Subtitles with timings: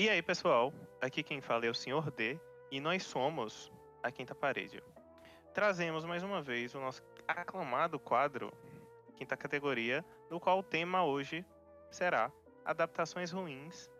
[0.00, 2.12] E aí, pessoal, aqui quem fala é o Sr.
[2.16, 2.38] D
[2.70, 3.68] e nós somos
[4.00, 4.80] a Quinta Parede.
[5.52, 8.52] Trazemos mais uma vez o nosso aclamado quadro
[9.16, 11.44] Quinta Categoria, no qual o tema hoje
[11.90, 12.30] será
[12.64, 13.90] adaptações ruins,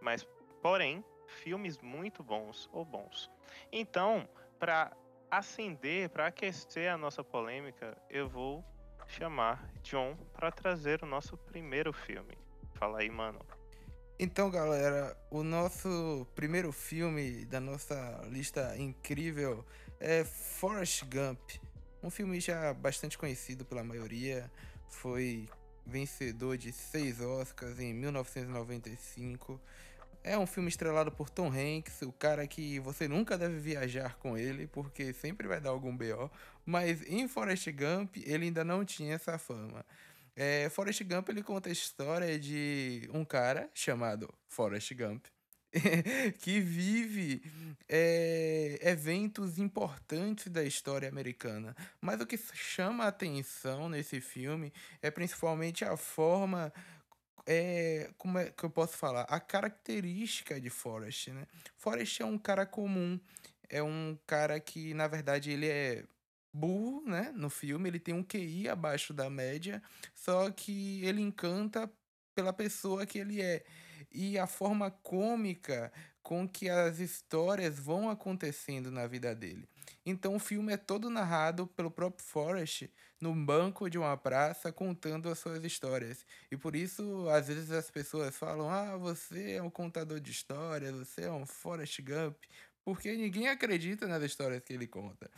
[0.00, 0.26] mas
[0.62, 3.30] porém filmes muito bons ou bons.
[3.70, 4.26] Então,
[4.58, 4.96] para
[5.30, 8.64] acender, para aquecer a nossa polêmica, eu vou
[9.06, 12.38] chamar John para trazer o nosso primeiro filme.
[12.76, 13.57] Fala aí, mano.
[14.20, 19.64] Então, galera, o nosso primeiro filme da nossa lista incrível
[20.00, 21.38] é Forrest Gump.
[22.02, 24.50] Um filme já bastante conhecido pela maioria,
[24.88, 25.48] foi
[25.86, 29.60] vencedor de seis Oscars em 1995.
[30.24, 34.36] É um filme estrelado por Tom Hanks, o cara que você nunca deve viajar com
[34.36, 36.28] ele, porque sempre vai dar algum BO.
[36.66, 39.86] Mas em Forrest Gump, ele ainda não tinha essa fama.
[40.40, 45.26] É, Forrest Gump ele conta a história de um cara chamado Forrest Gump
[46.38, 47.42] que vive
[47.88, 51.74] é, eventos importantes da história americana.
[52.00, 56.72] Mas o que chama a atenção nesse filme é principalmente a forma
[57.44, 59.22] é, como é que eu posso falar?
[59.22, 61.48] A característica de Forrest, né?
[61.76, 63.18] Forrest é um cara comum,
[63.68, 66.04] é um cara que, na verdade, ele é
[66.52, 67.32] burro, né?
[67.34, 69.82] No filme, ele tem um QI abaixo da média,
[70.14, 71.90] só que ele encanta
[72.34, 73.64] pela pessoa que ele é.
[74.12, 79.66] E a forma cômica com que as histórias vão acontecendo na vida dele.
[80.04, 82.88] Então o filme é todo narrado pelo próprio Forrest
[83.20, 86.24] no banco de uma praça contando as suas histórias.
[86.50, 90.94] E por isso, às vezes as pessoas falam: "Ah, você é um contador de histórias,
[90.94, 92.36] você é um Forrest Gump",
[92.84, 95.30] porque ninguém acredita nas histórias que ele conta.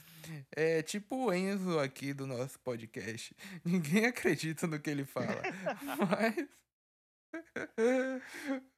[0.52, 3.34] É tipo o Enzo aqui do nosso podcast.
[3.64, 5.26] Ninguém acredita no que ele fala.
[6.10, 6.48] Mas.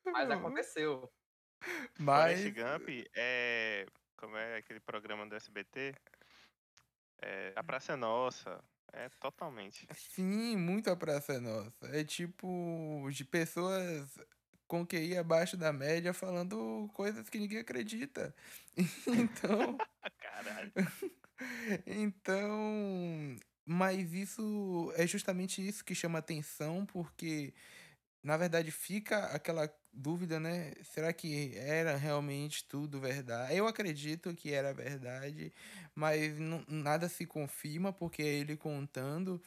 [0.04, 1.12] Mas aconteceu.
[1.98, 2.41] Mas.
[2.41, 3.86] Forrest Gump é.
[4.16, 5.94] Como é aquele programa do SBT?
[7.20, 8.62] É, a Praça é Nossa.
[8.92, 9.88] É totalmente.
[9.94, 11.87] Sim, muito a Praça é Nossa.
[11.97, 14.19] É tipo de pessoas
[14.72, 18.34] com QI abaixo da média falando coisas que ninguém acredita.
[19.06, 19.77] Então.
[20.19, 20.72] Caralho.
[21.87, 23.37] então.
[23.66, 27.53] Mas isso é justamente isso que chama atenção, porque
[28.22, 30.72] na verdade fica aquela dúvida, né?
[30.82, 33.55] Será que era realmente tudo verdade?
[33.55, 35.53] Eu acredito que era verdade,
[35.94, 39.38] mas não, nada se confirma porque é ele contando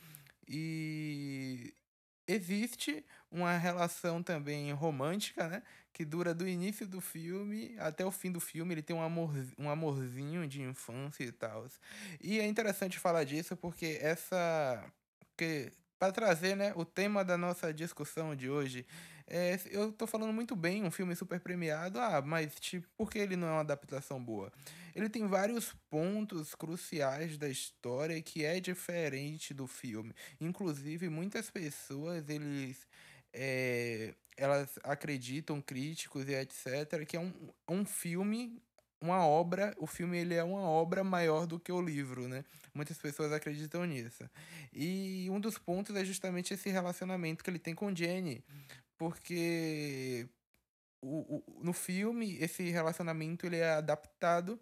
[0.47, 1.73] e
[2.27, 3.03] existe
[3.35, 5.61] uma relação também romântica, né?
[5.91, 8.73] Que dura do início do filme até o fim do filme.
[8.73, 11.67] Ele tem um, amor, um amorzinho de infância e tal.
[12.21, 14.83] E é interessante falar disso porque essa.
[15.31, 18.85] Porque para trazer né, o tema da nossa discussão de hoje,
[19.27, 23.17] é, eu tô falando muito bem, um filme super premiado, ah, mas tipo, por que
[23.17, 24.51] ele não é uma adaptação boa?
[24.93, 30.13] Ele tem vários pontos cruciais da história que é diferente do filme.
[30.39, 32.87] Inclusive, muitas pessoas, eles...
[33.37, 37.33] É, elas acreditam, críticos e etc., que é um,
[37.69, 38.61] um filme
[39.01, 42.43] uma obra, o filme ele é uma obra maior do que o livro, né?
[42.73, 44.23] Muitas pessoas acreditam nisso.
[44.73, 48.43] E um dos pontos é justamente esse relacionamento que ele tem com Jenny,
[48.97, 50.27] porque
[51.01, 54.59] o, o, no filme esse relacionamento ele é adaptado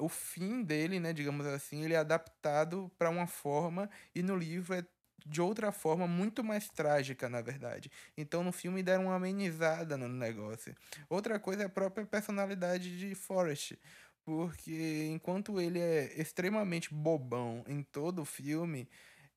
[0.00, 4.74] o fim dele, né, digamos assim, ele é adaptado para uma forma e no livro
[4.74, 4.84] é
[5.26, 7.90] de outra forma muito mais trágica, na verdade.
[8.16, 10.74] Então no filme deram uma amenizada no negócio.
[11.08, 13.74] Outra coisa é a própria personalidade de Forrest,
[14.24, 18.88] porque enquanto ele é extremamente bobão em todo o filme,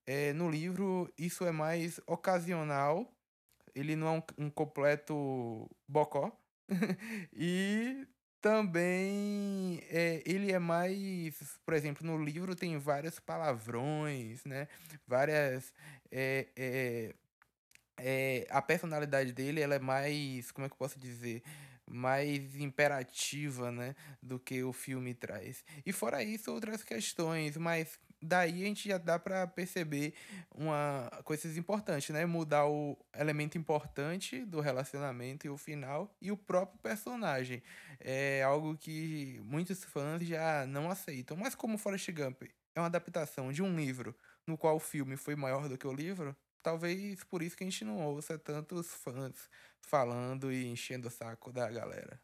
[0.05, 3.13] é, no livro isso é mais ocasional.
[3.73, 6.37] Ele não é um, um completo bocó.
[7.33, 8.07] e
[8.41, 14.67] também é, ele é mais, por exemplo, no livro tem vários palavrões, né?
[15.07, 15.73] Várias.
[16.11, 17.15] É, é,
[17.97, 21.43] é, a personalidade dele ela é mais, como é que eu posso dizer?
[21.91, 25.61] mais imperativa, né, do que o filme traz.
[25.85, 30.13] E fora isso, outras questões, mas daí a gente já dá para perceber
[30.53, 32.25] uma coisas importantes, né?
[32.25, 37.63] Mudar o elemento importante do relacionamento e o final e o próprio personagem.
[37.99, 41.35] É algo que muitos fãs já não aceitam.
[41.35, 42.43] Mas como Forrest Gump
[42.75, 44.15] é uma adaptação de um livro
[44.45, 47.69] no qual o filme foi maior do que o livro, talvez por isso que a
[47.69, 52.19] gente não ouça tantos fãs falando e enchendo o saco da galera.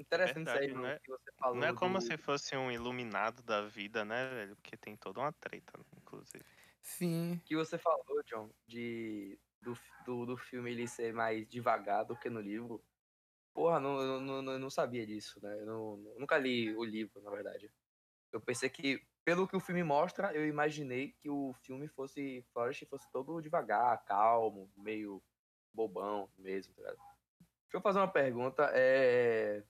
[0.00, 0.98] Interessante Verdade, isso aí, né?
[1.04, 1.56] que você falou.
[1.56, 2.00] Não é como do...
[2.00, 4.56] se fosse um iluminado da vida, né, velho?
[4.56, 6.44] Porque tem toda uma treta, inclusive.
[6.80, 7.38] Sim.
[7.44, 12.30] Que você falou, John, de do, do, do filme ele ser mais devagar do que
[12.30, 12.82] no livro.
[13.52, 15.54] Porra, não, não, não, não sabia disso, né?
[15.60, 17.70] Eu não, nunca li o livro, na verdade.
[18.32, 22.42] Eu pensei que, pelo que o filme mostra, eu imaginei que o filme fosse.
[22.54, 25.22] Forrest fosse todo devagar, calmo, meio
[25.74, 26.96] bobão mesmo, tá ligado?
[27.64, 29.62] Deixa eu fazer uma pergunta é,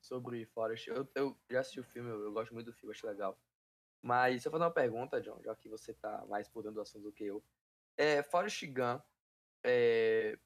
[0.00, 0.88] sobre Forrest.
[0.88, 3.38] Eu, eu já assisti o filme, eu, eu gosto muito do filme, acho legal.
[4.02, 6.82] Mas se eu fazer uma pergunta, John, já que você tá mais por dentro do
[6.82, 7.42] assunto do que eu.
[7.96, 9.02] É, Forrest Gump,
[9.64, 10.38] é,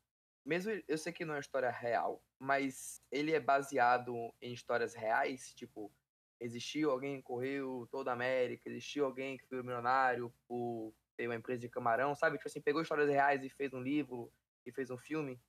[0.44, 4.94] mesmo eu sei que não é uma história real, mas ele é baseado em histórias
[4.94, 5.92] reais, tipo,
[6.40, 11.36] existiu alguém que correu toda a América, existiu alguém que foi milionário por ter uma
[11.36, 12.36] empresa de camarão, sabe?
[12.38, 14.32] Tipo assim, pegou histórias reais e fez um livro
[14.66, 15.40] e fez um filme.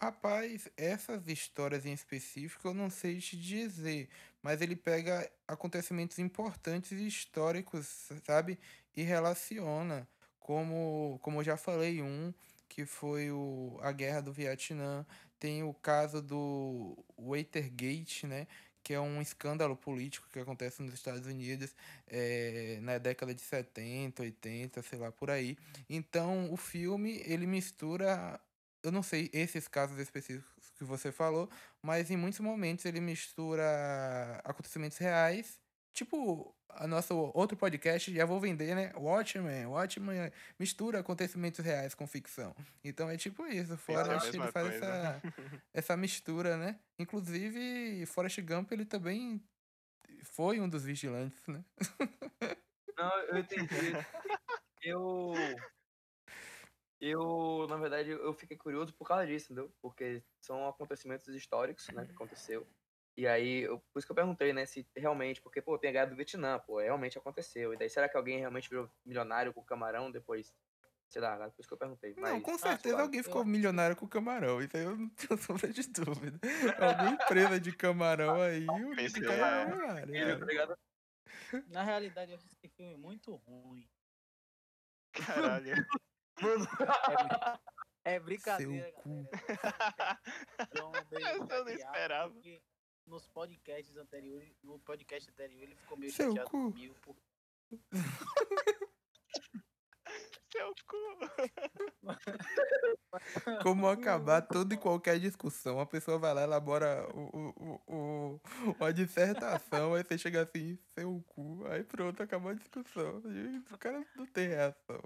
[0.00, 4.08] Rapaz, essas histórias em específico eu não sei te dizer,
[4.40, 8.60] mas ele pega acontecimentos importantes e históricos, sabe?
[8.96, 10.06] E relaciona,
[10.38, 12.32] como, como eu já falei, um
[12.68, 15.04] que foi o, a Guerra do Vietnã,
[15.40, 18.46] tem o caso do Watergate, né?
[18.84, 21.74] Que é um escândalo político que acontece nos Estados Unidos
[22.06, 25.56] é, na década de 70, 80, sei lá, por aí.
[25.90, 28.40] Então, o filme, ele mistura
[28.82, 31.50] eu não sei esses casos específicos que você falou,
[31.82, 35.58] mas em muitos momentos ele mistura acontecimentos reais,
[35.92, 38.92] tipo a nosso outro podcast, já vou vender, né?
[38.94, 42.54] Watchmen, Watchmen mistura acontecimentos reais com ficção.
[42.84, 45.22] Então é tipo isso, Forrest ele faz essa,
[45.74, 46.78] essa mistura, né?
[46.98, 49.42] Inclusive, Forrest Gump ele também
[50.22, 51.64] foi um dos vigilantes, né?
[52.96, 53.92] Não, eu entendi.
[54.82, 55.32] Eu
[57.00, 59.72] eu, na verdade, eu fiquei curioso por causa disso, entendeu?
[59.80, 62.66] Porque são acontecimentos históricos, né, que aconteceu.
[63.16, 65.92] E aí, eu, por isso que eu perguntei, né, se realmente, porque, pô, tem a
[65.92, 67.72] guerra do Vietnã, pô, realmente aconteceu.
[67.72, 70.54] E daí, será que alguém realmente virou milionário com o camarão depois?
[71.08, 72.14] Sei lá, por isso que eu perguntei.
[72.18, 74.60] Mas, não, com ah, certeza ah, alguém ficou milionário com o camarão.
[74.60, 76.38] Isso aí eu não tenho sombra de dúvida.
[76.78, 80.78] Alguma empresa de camarão aí, o de camarão é milionário.
[81.68, 83.88] Na realidade, eu acho esse filme muito ruim.
[85.64, 85.74] Caralho.
[88.04, 89.28] É, é brincadeira, Seu galera.
[90.72, 90.92] Então,
[91.50, 92.34] eu não esperava.
[93.06, 96.72] Nos podcasts anteriores, no podcast anterior, ele ficou meio Seu chateado cu.
[96.72, 96.94] comigo.
[97.00, 97.16] Por...
[100.50, 100.96] Seu cu.
[103.62, 105.78] Como acabar toda e qualquer discussão.
[105.78, 108.40] A pessoa vai lá, elabora o, o, o,
[108.78, 111.66] uma dissertação, aí você chega assim, seu cu.
[111.66, 113.22] Aí pronto, acabou a discussão.
[113.70, 115.00] O cara não tem reação.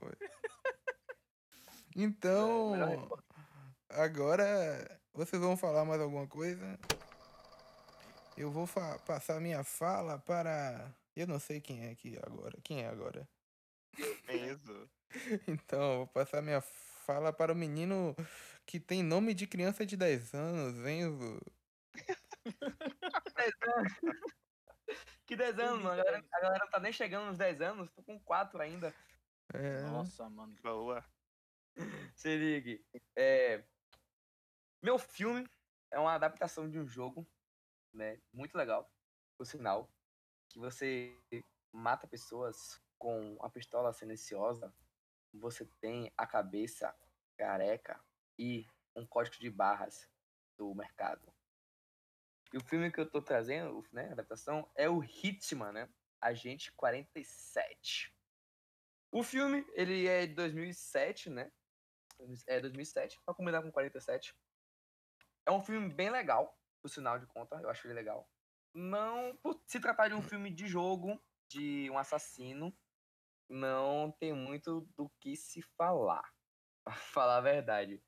[1.95, 2.73] Então,
[3.91, 6.79] agora vocês vão falar mais alguma coisa?
[8.37, 8.67] Eu vou
[9.07, 10.95] passar minha fala para.
[11.15, 12.59] Eu não sei quem é aqui agora.
[12.65, 13.29] Quem é agora?
[14.29, 14.89] Enzo.
[15.47, 18.17] então, vou passar minha fala para o menino
[18.65, 21.41] que tem nome de criança de 10 anos, Enzo.
[23.37, 23.93] 10 anos.
[25.25, 25.93] Que 10 anos, mano?
[25.93, 28.95] A galera, a galera tá nem chegando nos 10 anos, tô com 4 ainda.
[29.55, 29.83] É.
[29.83, 30.55] Nossa, mano.
[30.63, 31.03] Boa.
[32.17, 32.85] Se ligue.
[33.17, 33.65] É...
[34.83, 35.49] Meu filme
[35.91, 37.27] é uma adaptação de um jogo,
[37.93, 38.21] né?
[38.33, 38.91] Muito legal,
[39.37, 39.91] por sinal.
[40.49, 41.17] Que você
[41.73, 44.75] mata pessoas com a pistola silenciosa.
[45.35, 46.95] Você tem a cabeça
[47.37, 48.03] careca
[48.39, 50.09] e um código de barras
[50.57, 51.33] do mercado.
[52.53, 55.89] E o filme que eu tô trazendo, né, a adaptação, é o Hitman, né?
[56.21, 58.15] Agente 47.
[59.11, 61.51] O filme, ele é de 2007, né?
[62.47, 64.35] É 2007, pra combinar com 47.
[65.47, 68.29] É um filme bem legal, por sinal de conta, eu acho ele legal.
[68.75, 72.75] Não, por se tratar de um filme de jogo, de um assassino,
[73.49, 76.23] não tem muito do que se falar,
[76.85, 78.03] pra falar a verdade.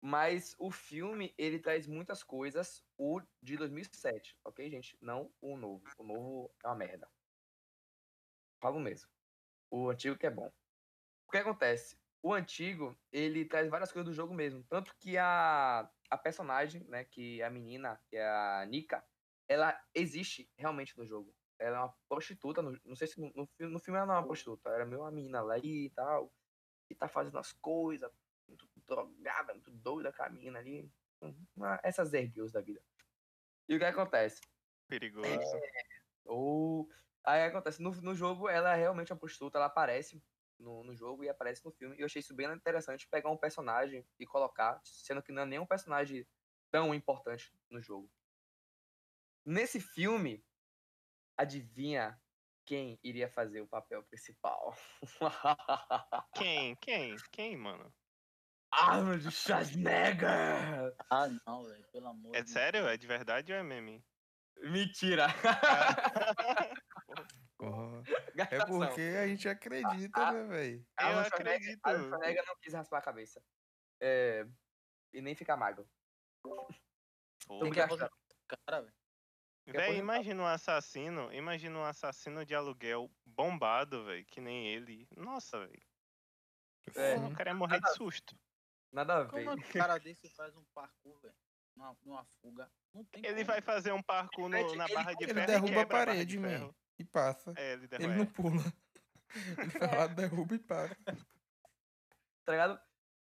[0.00, 4.96] Mas o filme, ele traz muitas coisas, o de 2007, ok, gente?
[5.00, 5.82] Não o novo.
[5.98, 7.10] O novo é uma merda.
[8.60, 9.10] Falo mesmo.
[9.70, 10.52] O antigo que é bom.
[11.26, 11.98] O que acontece?
[12.26, 14.64] O antigo, ele traz várias coisas do jogo mesmo.
[14.64, 19.06] Tanto que a, a personagem, né, que é a menina, que é a Nika,
[19.46, 21.32] ela existe realmente no jogo.
[21.56, 24.18] Ela é uma prostituta, no, não sei se no, no, no, filme ela não é
[24.18, 26.34] uma prostituta, ela é meio uma menina lá e tal,
[26.88, 28.10] que tá fazendo as coisas,
[28.48, 30.90] muito drogada, muito doida com a menina ali.
[31.54, 32.82] Uma, essas erguios da vida.
[33.68, 34.40] E o que acontece?
[34.88, 35.28] Perigoso.
[35.28, 35.70] É,
[36.24, 36.90] ou...
[37.22, 40.20] Aí acontece, no, no jogo ela é realmente uma prostituta, ela aparece
[40.58, 41.96] no, no jogo e aparece no filme.
[41.96, 45.46] E eu achei isso bem interessante pegar um personagem e colocar, sendo que não é
[45.46, 46.26] nenhum personagem
[46.70, 48.10] tão importante no jogo.
[49.44, 50.44] Nesse filme,
[51.36, 52.20] adivinha
[52.64, 54.76] quem iria fazer o papel principal?
[56.34, 56.74] Quem?
[56.76, 57.16] Quem?
[57.30, 57.94] Quem, mano?
[58.72, 60.94] Arnold Schwarzenegger!
[61.08, 62.86] Ah, não, velho, pelo amor É de sério?
[62.86, 64.04] É de verdade ou é meme?
[64.62, 65.28] Mentira!
[68.38, 70.86] É porque a gente acredita, né, velho?
[71.00, 71.80] Eu Arnold Schwarzenegger- acredito.
[71.86, 73.42] Arnold Schwarzenegger não quis raspar a cabeça.
[74.00, 74.46] É,
[75.12, 75.88] E nem ficar magro.
[76.42, 78.10] Pô, Tem que Porque gastar.
[78.66, 78.94] cara, velho.
[79.68, 85.08] Véi, imagina um assassino, imagina um assassino de aluguel bombado, velho, que nem ele.
[85.16, 85.82] Nossa, velho.
[86.94, 87.16] É.
[87.16, 88.38] O cara ia morrer de susto.
[88.92, 89.44] Nada a ver.
[89.44, 91.34] Como que um cara desse faz um parkour, velho?
[91.74, 92.70] Numa, numa fuga.
[92.94, 93.46] Não tem Ele como.
[93.46, 96.04] vai fazer um parkour no- na ele- barra de Ele ferro e derruba a barra
[96.04, 96.76] de parede, ferro.
[96.98, 97.52] E passa.
[97.56, 98.08] É, ele derruba.
[98.08, 98.62] Ele não pula.
[99.58, 100.96] Ele vai lá, derruba e passa.
[102.44, 102.80] tá ligado?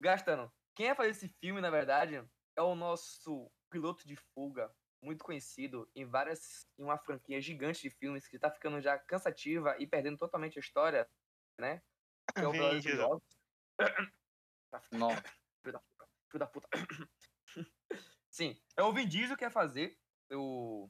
[0.02, 0.52] Gastando.
[0.76, 2.28] Quem ia fazer esse filme, na verdade,
[2.58, 6.68] é o nosso piloto de fuga, muito conhecido em várias.
[6.78, 10.62] em uma franquia gigante de filmes que tá ficando já cansativa e perdendo totalmente a
[10.62, 11.10] história,
[11.60, 11.82] né?
[12.36, 12.82] Que é o Diesel.
[12.82, 13.40] Furiosos.
[14.92, 15.10] Não.
[15.64, 16.10] Filho da puta.
[16.30, 16.68] Filho da puta.
[18.30, 19.98] Sim, é o Vin Diesel que ia fazer
[20.32, 20.90] o,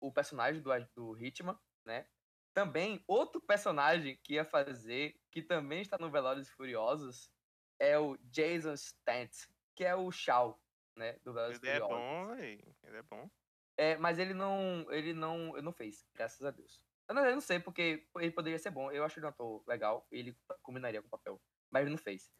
[0.00, 2.06] o personagem do, do Hitman, né?
[2.54, 7.30] Também, outro personagem que ia fazer, que também está no Velozes e Furiosos,
[7.78, 9.30] é o Jason Stant,
[9.74, 10.60] que é o Shaw,
[10.96, 11.18] né?
[11.24, 11.96] Do Velozes e Ele é Furiosos.
[11.96, 12.76] bom, velho.
[12.84, 13.30] Ele é bom.
[13.76, 16.84] É, mas ele não, ele não, ele não fez, graças a Deus.
[17.08, 18.90] Eu não, eu não sei, porque ele poderia ser bom.
[18.90, 21.40] Eu acho ele um ator legal, ele combinaria com o papel.
[21.70, 22.30] Mas ele não fez.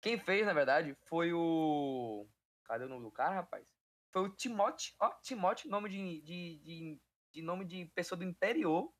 [0.00, 2.26] Quem fez, na verdade, foi o.
[2.64, 3.66] Cadê o nome do cara, rapaz?
[4.12, 4.94] Foi o Timote.
[4.98, 7.00] Ó, Timote, nome de, de, de,
[7.32, 8.92] de nome de pessoa do interior,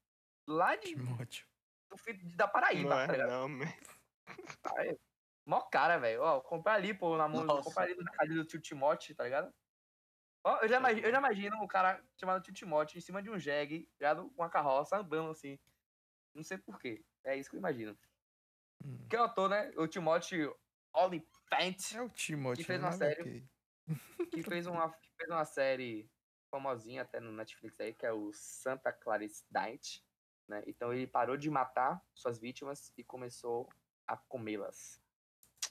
[0.47, 1.47] lá de, Timóteo.
[1.91, 3.31] do fi- da Paraíba, Não é, tá ligado?
[3.31, 3.65] não, man.
[5.47, 6.23] Mó cara, velho.
[6.23, 9.53] Ó, comprar ali, pô, na mão, comprar ali na casa do tio Timote, tá ligado?
[10.45, 13.31] Ó, eu já, imagino, eu já imagino um cara chamado tio Timote em cima de
[13.31, 14.31] um jegue, ligado?
[14.31, 15.59] Com uma carroça, andando assim.
[16.35, 17.05] Não sei porquê.
[17.25, 17.99] É isso que eu imagino.
[18.85, 19.07] Hum.
[19.09, 19.73] Que é o ator, né?
[19.77, 20.37] O Timote
[20.95, 22.59] Oliphant, É o Timóteo.
[22.59, 22.87] Que fez né?
[22.87, 23.47] uma série.
[24.31, 26.09] que fez uma, que fez uma série
[26.51, 30.05] famosinha até no Netflix aí, que é o Santa Clarice Diet,
[30.49, 30.63] né?
[30.67, 33.69] Então ele parou de matar suas vítimas e começou
[34.07, 35.01] a comê-las.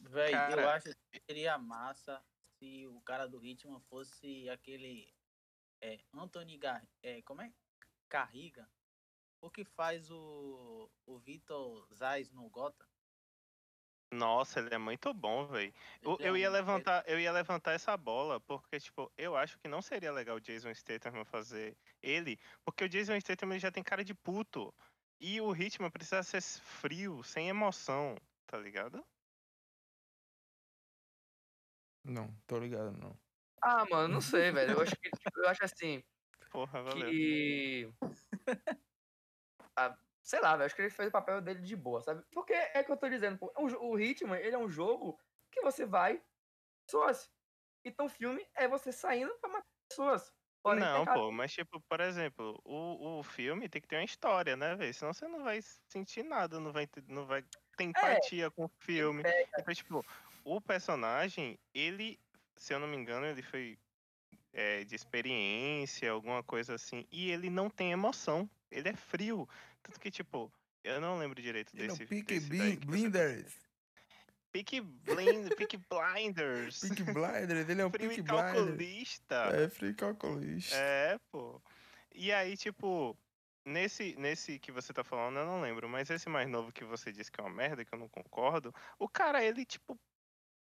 [0.01, 0.75] Véi, eu Cara.
[0.75, 2.24] acho que seria massa
[2.57, 5.13] se o cara do Hitman fosse aquele
[5.81, 7.53] é, Anthony Gar é, como é?
[8.07, 8.69] Carriga.
[9.41, 12.88] O que faz o, o Vitor Zais no Gota?
[14.12, 15.72] Nossa, ele é muito bom, velho.
[16.01, 19.68] Eu, é eu ia levantar, eu ia levantar essa bola, porque, tipo, eu acho que
[19.68, 23.84] não seria legal o Jason Statham fazer ele, porque o Jason Statham ele já tem
[23.84, 24.74] cara de puto.
[25.20, 28.16] E o Hitman precisa ser frio, sem emoção,
[28.48, 29.06] tá ligado?
[32.04, 33.16] Não, tô ligado, não.
[33.62, 34.74] Ah, mano, não sei, velho.
[34.74, 36.01] Eu acho que tipo, eu acho assim
[36.51, 37.12] Porra, valeu.
[37.12, 37.94] que
[40.29, 42.24] sei lá, velho, acho que ele fez o papel dele de boa, sabe?
[42.31, 45.19] Porque é que eu tô dizendo, pô, o, jo- o Hitman, ele é um jogo
[45.51, 46.24] que você vai
[46.86, 47.31] pessoas.
[47.86, 50.33] Então o filme é você saindo pra matar pessoas.
[50.62, 54.57] Porém, Não, pô, mas tipo, por exemplo, o, o filme tem que ter uma história,
[54.57, 54.93] né, velho?
[54.93, 57.43] Senão você não vai sentir nada, não vai ter, não vai
[57.77, 59.24] ter empatia com o filme.
[59.57, 60.05] Então, tipo,
[60.43, 62.19] o personagem, ele,
[62.57, 63.79] se eu não me engano, ele foi
[64.53, 68.50] é, de experiência, alguma coisa assim, e ele não tem emoção.
[68.71, 69.48] Ele é frio.
[69.83, 70.51] Tanto que, tipo,
[70.83, 72.05] eu não lembro direito é desse.
[72.05, 73.59] Peaky Blin- que você- Blinders.
[74.51, 76.79] Peaky Blind, Peaky Blinders.
[76.79, 78.53] Peaky Blinders, ele é o Frio Peaky e Blinders.
[78.53, 79.36] calculista.
[79.53, 80.75] É, frio e calculista.
[80.75, 81.62] É, pô.
[82.15, 83.15] E aí, tipo,
[83.63, 87.12] nesse, nesse que você tá falando, eu não lembro, mas esse mais novo que você
[87.12, 89.95] disse que é uma merda, que eu não concordo, o cara, ele, tipo,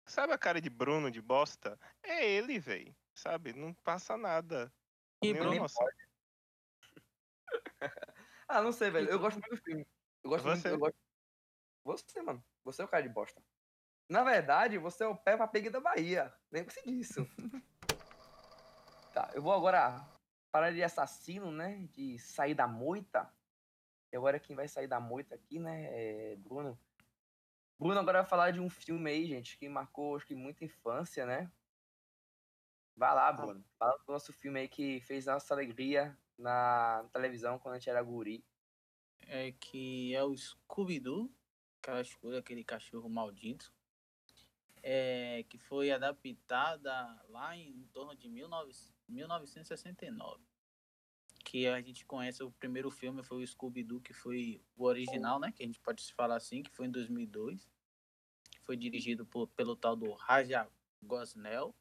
[0.05, 1.77] sabe a cara de Bruno de bosta?
[2.01, 2.95] É ele, velho.
[3.13, 3.51] Sabe?
[3.53, 4.73] Não passa nada.
[5.21, 5.65] E Bruno.
[8.47, 9.09] Ah, não sei, velho.
[9.09, 9.87] Eu gosto muito do filme.
[10.23, 10.61] Eu gosto muito.
[10.61, 10.71] Você?
[10.71, 10.95] Eu gosto...
[11.83, 12.43] Você, mano.
[12.63, 13.41] Você é o cara de bosta.
[14.09, 16.33] Na verdade, você é o pé pra pegue da Bahia.
[16.51, 17.27] Lembre-se disso.
[19.13, 20.05] tá, eu vou agora
[20.51, 21.87] parar de assassino, né?
[21.91, 23.31] De sair da moita.
[24.11, 25.87] E agora quem vai sair da moita aqui, né?
[25.91, 26.79] É Bruno.
[27.79, 31.25] Bruno agora vai falar de um filme aí, gente, que marcou, acho que, muita infância,
[31.25, 31.51] né?
[32.95, 33.65] Vai lá, Bruno.
[33.79, 38.01] Fala do nosso filme aí que fez nossa alegria na televisão quando a gente era
[38.01, 38.43] guri.
[39.27, 41.31] é que é o Scooby-Doo,
[42.37, 43.73] aquele cachorro maldito,
[44.81, 46.91] é, que foi adaptada
[47.29, 48.73] lá em, em torno de 19,
[49.07, 50.43] 1969.
[51.45, 55.51] Que a gente conhece o primeiro filme foi o Scooby-Doo, que foi o original, né?
[55.51, 57.69] Que a gente pode falar assim, que foi em 2002.
[58.51, 60.69] Que foi dirigido por- pelo tal do Raja
[61.01, 61.73] Gosnell.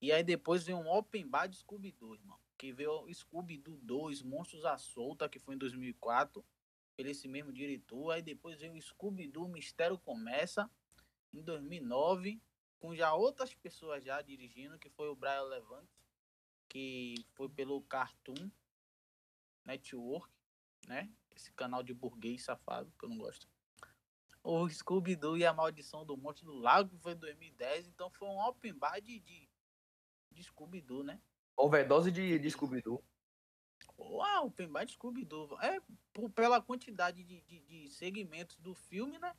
[0.00, 2.38] E aí depois veio um Open Bar de Scooby-Doo, irmão.
[2.58, 6.44] Que veio o Scooby-Doo 2, Monstros à Solta, que foi em 2004
[6.96, 8.10] pelo esse mesmo diretor.
[8.10, 10.70] Aí depois veio Scooby-Doo Mistério Começa,
[11.32, 12.40] em 2009.
[12.78, 15.86] com já outras pessoas já dirigindo, que foi o Brian Levant,
[16.68, 18.50] que foi pelo Cartoon
[19.64, 20.32] Network,
[20.86, 21.10] né?
[21.34, 23.48] Esse canal de burguês safado, que eu não gosto.
[24.42, 28.28] O Scooby-Doo e a Maldição do Monte do Lago, que foi em 2010, então foi
[28.28, 29.48] um open bar de, de,
[30.30, 31.20] de Scooby-Doo, né?
[31.56, 33.02] Overdose de, de Scooby-Doo.
[33.98, 35.58] Uau, bar de Scooby-Doo.
[35.60, 35.80] É,
[36.12, 39.34] por, pela quantidade de, de, de segmentos do filme, né?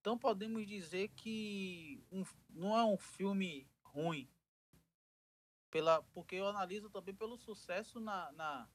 [0.00, 4.30] Então podemos dizer que um, não é um filme ruim.
[5.70, 8.68] Pela, porque eu analiso também pelo sucesso na, na,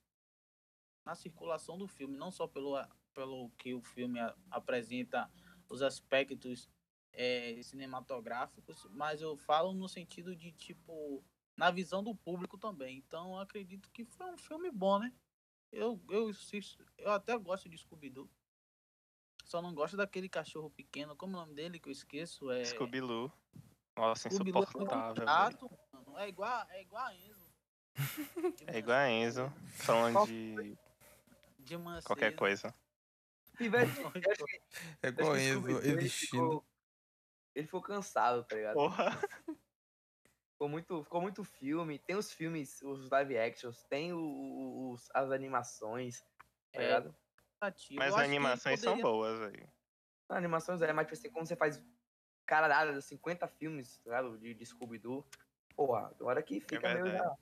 [1.06, 2.76] na circulação do filme, não só pelo,
[3.14, 5.32] pelo que o filme a, apresenta
[5.70, 6.70] os aspectos
[7.12, 11.24] é, cinematográficos, mas eu falo no sentido de tipo
[11.58, 12.98] na visão do público também.
[12.98, 15.14] Então eu acredito que foi um filme bom, né?
[15.72, 16.32] Eu, eu,
[16.98, 18.30] eu até gosto de Scooby-Doo.
[19.44, 21.16] Só não gosto daquele cachorro pequeno.
[21.16, 22.50] Como é o nome dele que eu esqueço?
[22.50, 22.66] É.
[22.66, 23.32] Scooby-Loo.
[23.96, 25.24] Nossa, Scooby insuportável.
[26.18, 27.54] É, é igual, é igual a Enzo.
[28.68, 29.54] é igual a Enzo.
[29.76, 30.78] Falando de.
[31.60, 32.74] De Qualquer coisa.
[33.58, 34.02] Tivesse.
[35.02, 36.66] é igual a Enzo, existindo.
[37.54, 38.74] Ele ficou cansado, tá ligado?
[38.74, 39.18] Porra.
[40.56, 42.00] Ficou muito, ficou muito filme.
[42.00, 46.22] Tem os filmes, os live actions, tem os, as animações,
[46.72, 47.16] tá é, ligado?
[47.92, 49.02] Mas as animações poderia...
[49.04, 49.68] são boas aí.
[50.30, 51.84] As animações é, mas tipo assim, quando você faz
[52.46, 54.38] caralhada, 50 filmes, tá ligado?
[54.38, 55.26] De, de Scooby-Doo,
[55.76, 57.36] porra, agora que fica é meio já...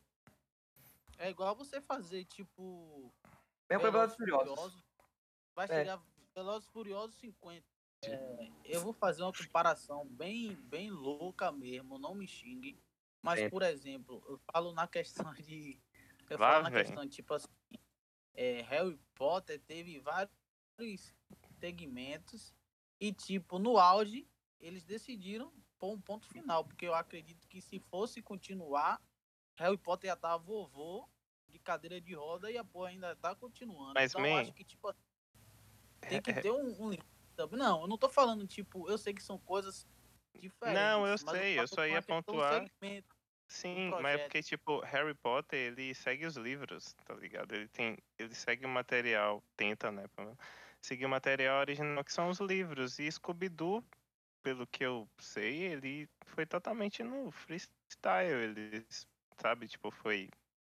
[1.19, 3.13] É igual você fazer, tipo...
[3.69, 4.49] Bem Velozes Furiosos.
[4.49, 4.83] Furiosos.
[5.55, 5.67] Vai é.
[5.67, 6.01] chegar
[6.33, 7.63] Velozes Furiosos 50.
[8.05, 12.81] É, eu vou fazer uma comparação bem, bem louca mesmo, não me xingue.
[13.23, 13.49] Mas, é.
[13.49, 15.79] por exemplo, eu falo na questão de.
[16.29, 17.47] Eu falo na questão, tipo assim.
[18.35, 20.33] É, Harry Potter teve vários
[21.59, 22.53] segmentos.
[22.99, 24.27] E, tipo, no auge,
[24.59, 26.65] eles decidiram pôr um ponto final.
[26.65, 29.01] Porque eu acredito que se fosse continuar,
[29.57, 31.07] Harry Potter já tava vovô
[31.47, 33.93] de cadeira de roda e a porra ainda tá continuando.
[33.93, 34.29] Mas, então, man...
[34.29, 34.93] eu acho que, tipo,
[36.01, 36.97] tem que ter um, um
[37.51, 39.87] Não, eu não tô falando, tipo, eu sei que são coisas
[40.39, 40.81] diferentes.
[40.81, 42.63] Não, eu sei, eu, só ia pontuar.
[42.63, 43.12] Segmento,
[43.47, 47.53] Sim, mas é porque, tipo, Harry Potter, ele segue os livros, tá ligado?
[47.53, 47.97] Ele tem.
[48.17, 50.05] Ele segue o material, tenta, né?
[50.81, 52.99] Seguir o material original, que são os livros.
[52.99, 53.83] E Scooby-Doo,
[54.41, 58.43] pelo que eu sei, ele foi totalmente no freestyle.
[58.43, 58.85] Ele,
[59.39, 60.29] sabe, tipo, foi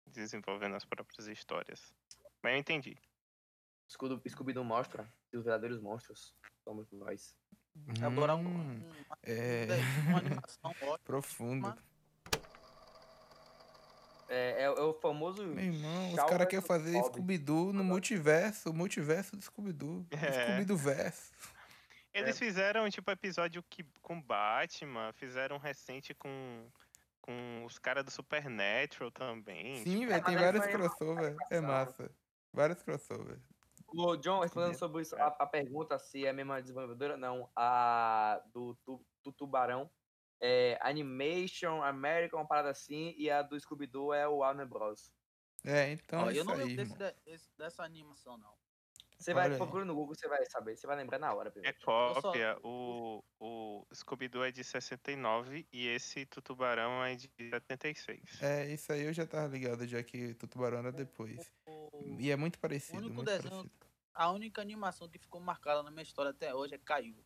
[0.06, 1.92] desenvolvendo as próprias histórias.
[2.42, 2.96] Mas eu entendi.
[3.88, 7.34] Scooby-Doo mostra que os verdadeiros monstros somos nós.
[8.02, 9.66] Agora, hum, um, é...
[10.08, 10.98] uma animação ótima.
[11.04, 11.87] Profundo.
[14.28, 15.42] É, é, é, o famoso.
[15.42, 20.06] Meu irmão, os caras querem fazer Scooby-Doo no multiverso, o multiverso do Scooby-Doo.
[20.10, 20.44] É.
[20.44, 21.32] Scooby-Doo verso.
[22.12, 22.38] Eles é.
[22.38, 26.66] fizeram, tipo, episódio que, com Batman, fizeram recente com,
[27.22, 29.76] com os caras do Supernatural também.
[29.78, 31.36] Sim, tipo, velho, tem vários crossover.
[31.50, 32.10] É massa.
[32.52, 33.38] Vários crossover.
[33.86, 37.48] O John, respondendo sobre isso, a, a, pergunta se é a mesma desenvolvedora, não.
[37.56, 39.90] A do, do, do Tubarão
[40.40, 45.12] é Animation, American, uma parada assim, e a do Scooby-Doo é o Warner Bros.
[45.64, 48.54] É, então Ó, é Eu não aí, lembro desse, desse, dessa animação, não.
[49.18, 51.52] Você vai procurar no Google, você vai saber, você vai lembrar na hora.
[51.64, 58.40] É cópia, o, o Scooby-Doo é de 69 e esse Tutubarão é de 76.
[58.40, 61.50] É, isso aí eu já tava ligado, já que Tutubarão era depois.
[61.66, 63.74] O, E é muito parecido, o único muito desenho, parecido.
[64.14, 67.16] a única animação que ficou marcada na minha história até hoje é Caiu.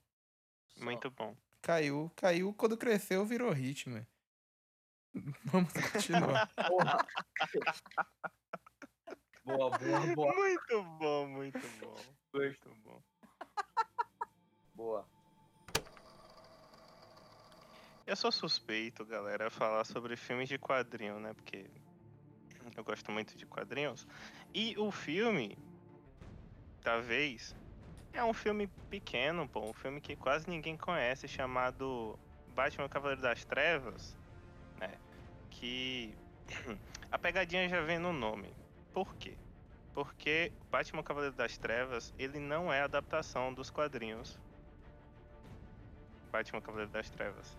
[0.68, 0.83] Só.
[0.83, 1.37] Muito bom.
[1.62, 4.05] Caiu, caiu, quando cresceu virou ritmo.
[5.44, 6.53] Vamos continuar.
[6.55, 7.07] Porra.
[9.44, 10.35] boa, boa, boa.
[10.35, 11.96] Muito bom, muito bom.
[12.35, 13.03] Muito bom.
[14.75, 15.09] Boa.
[18.05, 21.33] Eu sou suspeito, galera, a falar sobre filmes de quadrinho, né?
[21.33, 21.70] Porque
[22.77, 24.05] eu gosto muito de quadrinhos.
[24.53, 25.57] E o filme,
[26.83, 27.55] da vez,
[28.12, 32.18] é um filme pequeno, pô, um filme que quase ninguém conhece, chamado
[32.55, 34.16] Batman Cavaleiro das Trevas,
[34.79, 34.92] né?
[35.51, 36.14] Que
[37.11, 38.53] a pegadinha já vem no nome.
[38.92, 39.37] Por quê?
[39.94, 44.38] Porque Batman Cavaleiro das Trevas, ele não é adaptação dos quadrinhos.
[46.31, 47.57] Batman Cavaleiro das Trevas.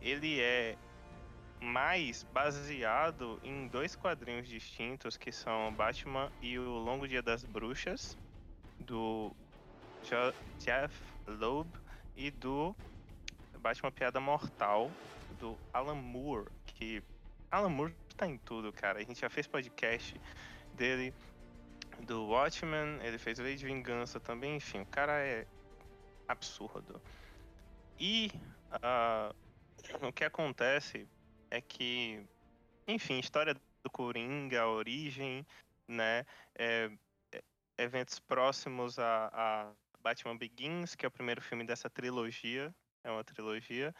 [0.00, 0.76] Ele é
[1.60, 8.18] mais baseado em dois quadrinhos distintos que são Batman e o Longo Dia das Bruxas
[8.80, 9.34] do
[10.58, 10.94] Jeff
[11.26, 11.68] Loeb
[12.16, 12.74] e do
[13.58, 14.90] Batman Piada Mortal
[15.40, 17.02] do Alan Moore, que
[17.50, 18.98] Alan Moore tá em tudo, cara.
[18.98, 20.20] A gente já fez podcast
[20.74, 21.14] dele
[22.00, 25.46] do Watchmen, ele fez Lei de Vingança também, enfim, o cara é
[26.28, 27.00] absurdo.
[27.98, 28.30] E
[28.82, 29.32] ah,
[30.02, 31.06] o que acontece
[31.50, 32.24] é que,
[32.88, 35.46] enfim, história do Coringa, a origem,
[35.86, 36.24] né?
[36.56, 36.90] é,
[37.32, 37.42] é,
[37.78, 43.94] eventos próximos a Batman Begins, que é o primeiro filme dessa trilogia, é uma trilogia,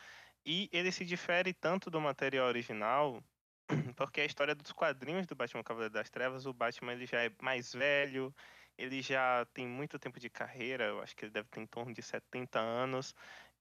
[0.44, 3.22] e ele se difere tanto do material original,
[3.96, 7.30] porque a história dos quadrinhos do Batman Cavaleiro das Trevas, o Batman ele já é
[7.40, 8.34] mais velho,
[8.76, 11.94] ele já tem muito tempo de carreira, eu acho que ele deve ter em torno
[11.94, 13.14] de 70 anos,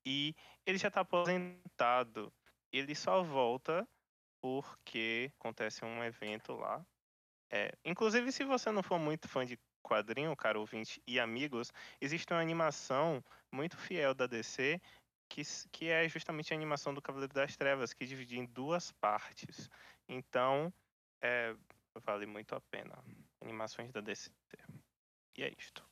[0.05, 2.33] e ele já está aposentado.
[2.71, 3.87] Ele só volta
[4.41, 6.83] porque acontece um evento lá.
[7.51, 12.31] É, inclusive, se você não for muito fã de quadrinho, caro ouvinte e amigos, existe
[12.31, 14.79] uma animação muito fiel da DC
[15.31, 15.41] que,
[15.71, 19.69] que é justamente a animação do Cavaleiro das Trevas, que divide em duas partes.
[20.07, 20.73] Então,
[21.21, 21.55] é,
[22.03, 23.01] vale muito a pena.
[23.41, 24.29] Animações da DC.
[25.37, 25.89] E é isto.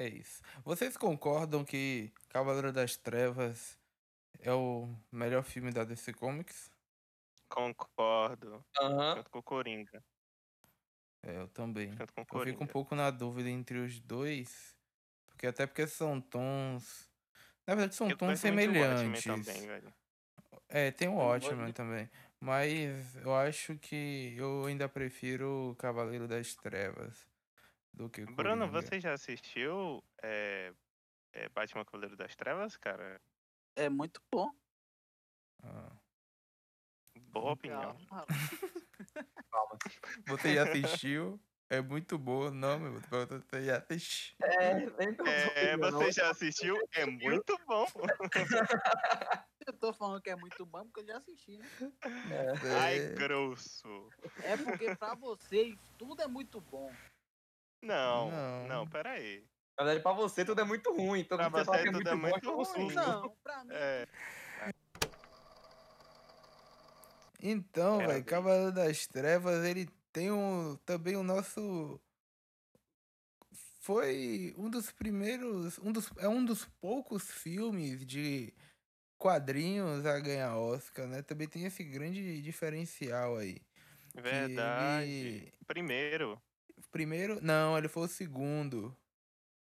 [0.00, 0.42] É isso.
[0.64, 3.78] Vocês concordam que Cavaleiro das Trevas
[4.40, 6.70] é o melhor filme da DC Comics?
[7.48, 8.64] Concordo.
[8.80, 9.16] Aham.
[9.16, 10.04] Junto com o Coringa.
[11.22, 11.90] É, eu também.
[11.92, 14.76] O Eu fico um pouco na dúvida entre os dois,
[15.26, 17.08] porque até porque são tons.
[17.66, 19.24] Na verdade, são Eu tons semelhantes.
[19.24, 19.94] Também, velho.
[20.68, 22.10] É, tem o Watchmen de- também.
[22.40, 27.26] Mas eu acho que eu ainda prefiro Cavaleiro das Trevas
[27.92, 28.82] do que Bruno, Coringa.
[28.82, 30.72] você já assistiu é,
[31.32, 33.20] é, Batman Cavaleiro das Trevas, cara?
[33.74, 34.50] É muito bom.
[35.64, 35.92] Ah.
[37.16, 37.96] Boa opinião.
[38.08, 38.26] Calma,
[39.58, 39.76] Calma.
[40.28, 41.40] Você já assistiu?
[41.70, 42.92] É muito boa, não, meu.
[43.00, 44.36] Você já assistiu.
[44.42, 46.76] É, É, opinião, você já assistiu?
[46.94, 47.86] É muito bom.
[49.66, 51.68] Eu tô falando que é muito bom porque eu já assisti, né?
[52.30, 52.68] É.
[52.80, 53.08] Ai, É.
[53.14, 54.08] grosso.
[54.42, 56.90] É porque pra vocês tudo é muito bom.
[57.82, 58.66] Não, Não.
[58.68, 59.44] não, pera aí.
[59.78, 61.20] Na verdade, pra você tudo é muito ruim.
[61.20, 62.64] Então, Pra você fala você que é tudo muito é bom, muito é um ruim.
[62.64, 62.94] susto.
[62.94, 63.70] Não, pra mim.
[63.74, 64.06] É,
[67.40, 68.24] Então, velho.
[68.24, 72.00] Cavaleiro das Trevas, ele tem um, também o nosso.
[73.80, 75.78] Foi um dos primeiros.
[75.78, 78.52] Um dos, é um dos poucos filmes de
[79.16, 81.22] quadrinhos a ganhar Oscar, né?
[81.22, 83.56] Também tem esse grande diferencial aí.
[84.14, 85.08] verdade.
[85.10, 86.40] ele- Primeiro.
[86.90, 87.38] Primeiro.
[87.42, 88.96] Não, ele foi o segundo.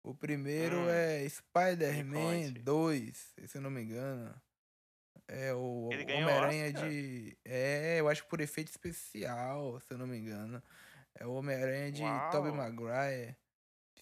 [0.04, 2.60] O primeiro Hum, é Spider-Man conte.
[2.60, 4.34] 2, se eu não me engano.
[5.28, 7.38] É o Homem-Aranha de.
[7.46, 10.62] É, eu acho que por efeito especial, se eu não me engano.
[11.16, 12.52] É o Homem-Aranha de Tobey.
[12.52, 13.36] Maguire.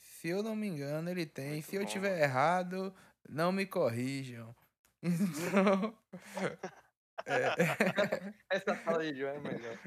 [0.01, 1.53] Se eu não me engano, ele tem.
[1.53, 2.23] Muito se eu bom, tiver mano.
[2.23, 2.95] errado,
[3.27, 4.55] não me corrijam.
[5.03, 5.97] Então.
[7.25, 9.77] É, Essa fala de João é melhor.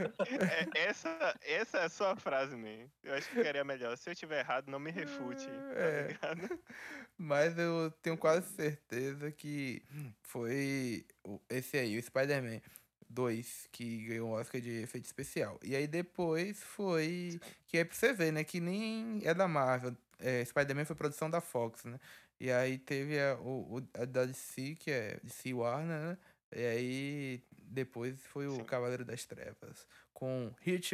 [0.75, 2.89] É, essa, essa é a sua frase, man.
[3.03, 3.97] Eu acho que ficaria melhor.
[3.97, 5.49] Se eu tiver errado, não me refute.
[5.75, 6.15] É.
[6.15, 6.61] Tá ligado?
[7.17, 9.83] Mas eu tenho quase certeza que
[10.23, 11.07] foi
[11.49, 12.61] esse aí, o Spider-Man
[13.09, 15.59] 2, que ganhou o Oscar de efeito especial.
[15.63, 17.39] E aí depois foi.
[17.67, 18.43] Que é pra você ver, né?
[18.45, 19.97] Que nem é da Marvel.
[20.19, 21.99] É, Spider-Man foi produção da Fox, né?
[22.41, 26.19] E aí teve a, o, o- a da DC, que é DC Warner, né?
[26.55, 28.65] E aí depois foi o Sim.
[28.65, 29.87] Cavaleiro das Trevas.
[30.13, 30.93] Com Heath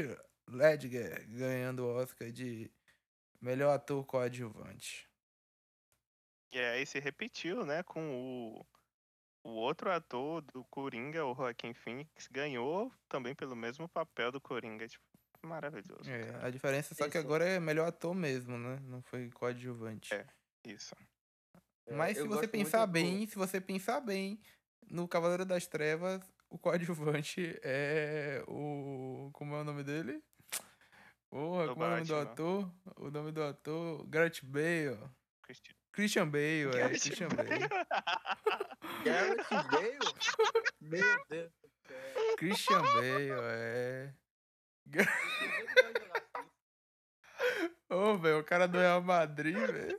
[0.49, 2.71] Ledger ganhando o Oscar de
[3.41, 5.09] melhor ator coadjuvante.
[6.53, 8.67] E aí se repetiu, né, com o,
[9.45, 14.89] o outro ator do Coringa, o Joaquin Phoenix, ganhou também pelo mesmo papel do Coringa.
[14.89, 15.05] Tipo,
[15.45, 16.11] maravilhoso.
[16.11, 16.47] É, cara.
[16.47, 17.27] a diferença só que Isso.
[17.27, 18.79] agora é melhor ator mesmo, né?
[18.83, 20.11] Não foi coadjuvante.
[20.13, 20.27] É.
[20.67, 20.95] Isso.
[21.89, 24.41] Mas É, se você pensar do- bem, se você pensar bem,
[24.91, 29.31] no Cavaleiro das Trevas, o coadjuvante é o.
[29.33, 30.23] Como é o nome dele?
[31.31, 32.33] Porra, Do como é o nome do Batman.
[32.33, 32.73] ator?
[32.97, 34.07] O nome do ator?
[34.09, 34.99] Gareth Bale.
[35.43, 36.71] Cristi- Christian Bale, é.
[36.71, 37.49] Gareth Christian Bale.
[37.49, 37.69] Bale.
[39.05, 39.99] Garrett Bale?
[40.81, 42.37] Meu Deus do céu.
[42.37, 44.15] Christian Bale, é.
[47.89, 49.99] Ô, velho, o cara do Real Madrid, velho.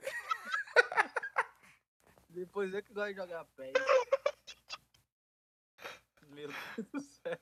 [2.30, 3.72] Depois eu que gosto de jogar pé.
[6.32, 7.40] Meu Deus do céu.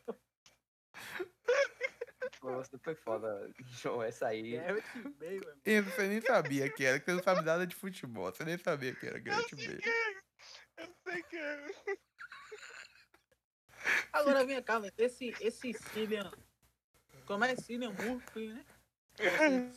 [2.40, 4.02] Pô, Você foi foda, João.
[4.04, 4.54] Essa aí.
[4.58, 4.88] Garrett
[5.20, 5.62] Bale, mano.
[5.66, 8.32] E você nem sabia que era, que você não sabe nada de futebol.
[8.32, 9.82] Você nem sabia que era Gareth Bale.
[10.78, 11.68] Eu sei que é.
[14.14, 14.94] Agora vem cá, velho.
[14.98, 16.32] Esse, esse Cillian.
[17.26, 18.66] Como é Cillian Murphy, né?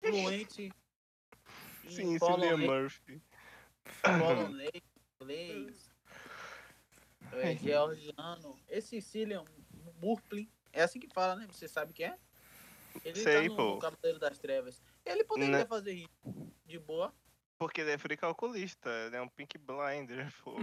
[0.00, 0.72] Fluente.
[1.84, 3.22] em Sim, Cillian polonês, Murphy.
[4.02, 4.82] polonês,
[5.20, 5.87] inglês,
[7.32, 8.58] é, georgiano.
[8.68, 9.44] Esse Cillian
[10.00, 10.50] Murphy.
[10.72, 11.46] É assim que fala, né?
[11.50, 12.16] Você sabe que é?
[13.04, 13.78] Ele Sei, tá no pô.
[13.78, 14.82] Cavaleiro das Trevas.
[15.04, 15.66] Ele poderia Né?
[15.66, 17.14] fazer isso de boa.
[17.58, 20.56] Porque ele é free calculista, ele é um pink blinder, pô.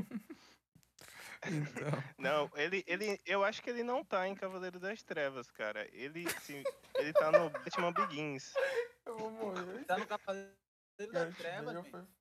[1.46, 1.46] Então,
[2.18, 5.88] Não, ele, ele, eu acho que ele não tá em Cavaleiro das Trevas, cara.
[5.94, 6.64] Ele, sim,
[6.96, 8.54] ele tá no Batman Begins.
[9.06, 9.84] eu vou morrer.
[9.86, 10.56] Tá no Cavaleiro
[11.12, 11.76] das Trevas.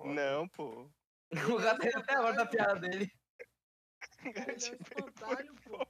[0.05, 0.91] Não, pô.
[1.53, 3.11] O gato tá até agora da piada dele.
[4.25, 5.87] Ele é espantalho, pô.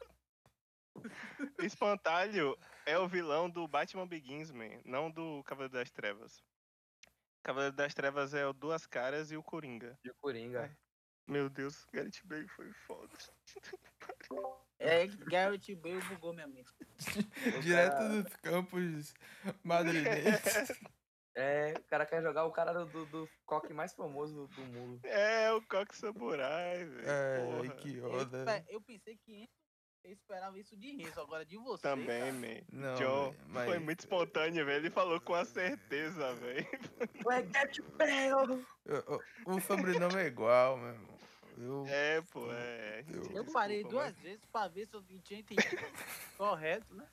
[1.63, 6.43] Espantalho é o vilão do Batman Begins, man, não do Cavaleiro das Trevas.
[7.43, 9.99] Cavaleiro das Trevas é o Duas Caras e o Coringa.
[10.03, 10.75] E o Coringa.
[11.27, 13.17] Meu Deus, Gareth Bale foi foda.
[14.79, 16.71] É, Garrett Bale bugou minha mente.
[17.63, 19.15] Direto dos campos
[19.63, 20.41] madrilenhos.
[21.37, 24.63] É, o cara quer jogar o cara do, do, do coque mais famoso do, do
[24.67, 25.05] mundo.
[25.05, 27.47] É, o Coque Samurai, velho.
[27.67, 27.75] Porra.
[27.77, 28.39] que Eu, onda.
[28.39, 29.49] espe- eu pensei que
[30.05, 31.83] eu esperava isso de Renzo, agora de você.
[31.83, 32.61] Também, man.
[32.71, 34.83] Não, John mas- foi muito espontâneo, velho.
[34.83, 36.67] Ele falou com a certeza, velho.
[37.27, 38.65] Ué, Get Bale!
[38.85, 41.15] Eu- eu- o sobrenome é igual, meu irmão.
[41.57, 43.05] Eu, É, pô, é.
[43.09, 45.57] Eu- Eu Desculpa, parei mas- duas vezes pra ver se eu tinha entendido
[46.39, 47.09] correto, né?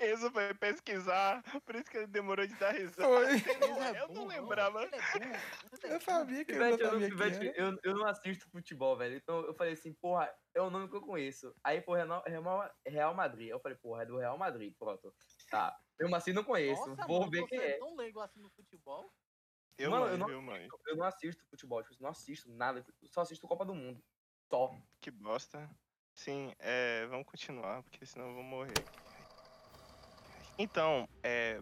[0.00, 3.08] Enzo foi pesquisar, por isso que ele demorou de dar risada.
[3.08, 3.26] Foi.
[3.94, 4.84] É Eu não lembrava.
[4.84, 4.96] É
[5.88, 7.58] é eu sabia que eu Pivete, não eu, não, sabia quem era.
[7.58, 9.16] eu, eu não assisto futebol, velho.
[9.16, 11.54] Então eu falei assim, porra, é o nome que eu conheço.
[11.64, 13.48] Aí, porra, é Real, Real Madrid.
[13.48, 15.12] Eu falei, porra, é do Real Madrid, pronto.
[15.50, 15.76] Tá.
[15.98, 16.86] Eu assim não conheço.
[16.86, 17.78] Nossa, Vou mano, ver quem é é.
[17.78, 19.12] tão leigo assim no futebol.
[19.76, 20.68] Eu Mano, eu não- eu manjo.
[20.86, 22.84] Eu não assisto futebol, tipo, não assisto nada.
[23.02, 24.00] eu Só assisto Copa do Mundo.
[24.48, 24.72] Só.
[25.00, 25.68] Que bosta.
[26.14, 28.72] Sim, é, vamos continuar, porque senão eu vou morrer.
[30.58, 31.60] Então, é,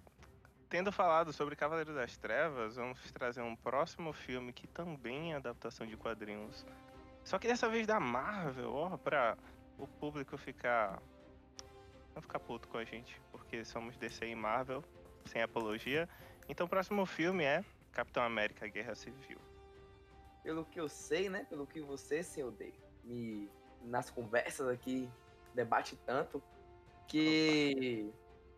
[0.68, 5.86] tendo falado sobre Cavaleiro das Trevas, vamos trazer um próximo filme que também é adaptação
[5.86, 6.66] de quadrinhos.
[7.24, 9.36] Só que dessa vez da Marvel, ó, pra
[9.78, 11.00] o público ficar.
[12.14, 14.84] Não ficar puto com a gente, porque somos DC e Marvel,
[15.24, 16.06] sem apologia.
[16.46, 19.38] Então o próximo filme é Capitão América Guerra Civil.
[20.42, 21.46] Pelo que eu sei, né?
[21.48, 23.48] Pelo que você, seu Day, me
[23.82, 25.08] nas conversas aqui
[25.54, 26.42] debate tanto
[27.08, 28.12] que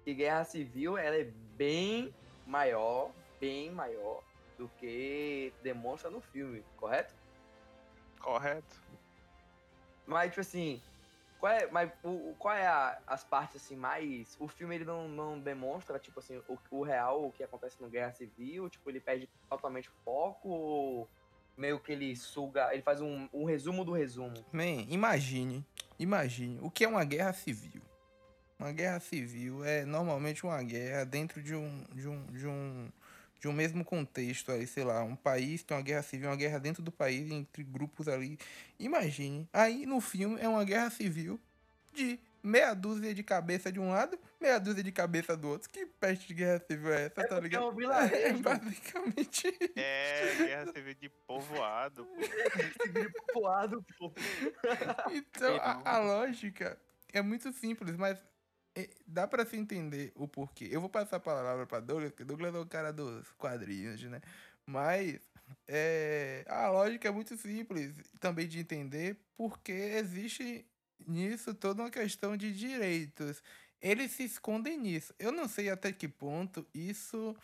[0.05, 1.25] que Guerra Civil ela é
[1.57, 2.15] bem
[2.47, 4.23] maior, bem maior
[4.59, 7.15] do que demonstra no filme, correto?
[8.21, 8.83] Correto?
[10.07, 10.83] Mas tipo assim,
[11.39, 15.09] qual é, mas o, qual é a- as partes assim mais o filme ele não,
[15.09, 19.01] não demonstra tipo assim o, o real o que acontece no Guerra Civil, tipo ele
[19.01, 21.09] perde totalmente o foco ou
[21.57, 24.35] meio que ele suga, ele faz um, um resumo do resumo.
[24.53, 25.65] Man, imagine,
[25.99, 27.81] imagine o que é uma guerra civil.
[28.65, 32.89] Uma guerra civil é normalmente uma guerra dentro de um, de um, de um,
[33.39, 36.59] de um mesmo contexto aí, sei lá, um país tem uma guerra civil, uma guerra
[36.59, 38.39] dentro do país, entre grupos ali.
[38.79, 41.39] Imagine, aí no filme é uma guerra civil
[41.93, 45.69] de meia dúzia de cabeça de um lado, meia dúzia de cabeça do outro.
[45.69, 47.69] Que peste de guerra civil é essa, É tá porque é ligado?
[47.69, 52.09] um É basicamente É, Guerra Civil de povoado.
[52.91, 54.11] gripo poado, pô.
[55.13, 56.79] Então, a, a lógica
[57.13, 58.19] é muito simples, mas
[59.07, 60.69] dá pra se entender o porquê.
[60.71, 64.21] Eu vou passar a palavra pra Douglas, porque Douglas é o cara dos quadrinhos, né?
[64.67, 65.21] Mas
[65.69, 70.67] é, a lógica é muito simples também de entender, porque existe
[71.07, 73.43] nisso toda uma questão de direitos.
[73.81, 75.15] Eles se escondem nisso.
[75.19, 77.37] Eu não sei até que ponto isso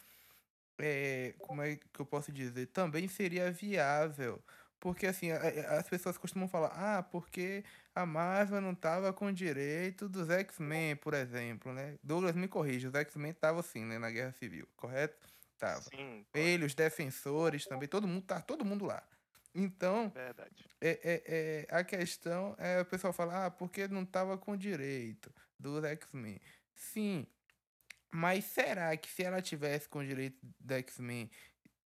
[0.78, 4.42] é, como é que eu posso dizer, também seria viável.
[4.80, 7.62] Porque assim, as pessoas costumam falar, ah, porque
[7.94, 11.98] a Marvel não tava com direito dos X-Men, por exemplo, né?
[12.02, 15.28] Douglas me corrija, os X-Men estavam sim, né, na Guerra Civil, correto?
[15.58, 15.82] Tava.
[15.82, 19.06] Sim, Ele, os defensores também, todo mundo tá, todo mundo lá.
[19.54, 20.64] Então, verdade.
[20.80, 25.30] é, é, é, a questão é o pessoal falar, ah, porque não tava com direito
[25.58, 26.40] dos X-Men.
[26.74, 27.26] Sim,
[28.10, 31.30] mas será que se ela tivesse com direito do X-Men,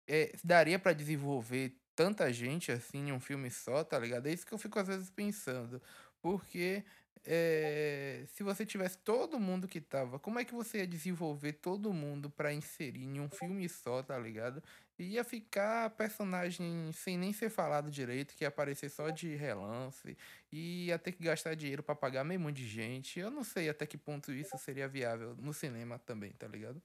[0.07, 4.27] é, daria pra desenvolver tanta gente assim em um filme só, tá ligado?
[4.27, 5.81] É isso que eu fico às vezes pensando.
[6.21, 6.83] Porque
[7.23, 11.91] é, se você tivesse todo mundo que tava, como é que você ia desenvolver todo
[11.93, 14.61] mundo pra inserir em um filme só, tá ligado?
[14.99, 20.17] Ia ficar personagem sem nem ser falado direito, que ia aparecer só de relance,
[20.51, 23.19] e ia ter que gastar dinheiro pra pagar meio monte de gente.
[23.19, 26.81] Eu não sei até que ponto isso seria viável no cinema também, tá ligado?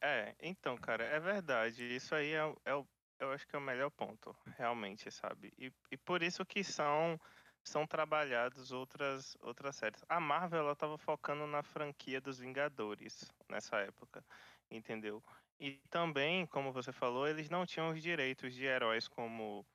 [0.00, 1.84] É, então, cara, é verdade.
[1.84, 2.86] Isso aí é, é o,
[3.18, 5.52] eu acho que é o melhor ponto, realmente, sabe?
[5.58, 7.18] E, e por isso que são
[7.64, 10.04] são trabalhados outras outras séries.
[10.08, 14.24] A Marvel ela tava focando na franquia dos Vingadores nessa época,
[14.70, 15.22] entendeu?
[15.60, 19.66] E também, como você falou, eles não tinham os direitos de heróis como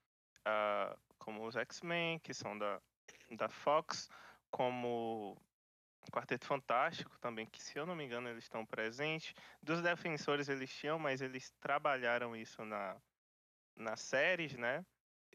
[0.46, 2.82] ah, como os X-Men, que são da
[3.32, 4.10] da Fox,
[4.52, 5.38] como
[6.12, 9.34] Quarteto Fantástico também, que se eu não me engano eles estão presentes.
[9.62, 13.00] Dos defensores eles tinham, mas eles trabalharam isso na
[13.76, 14.86] nas séries, né?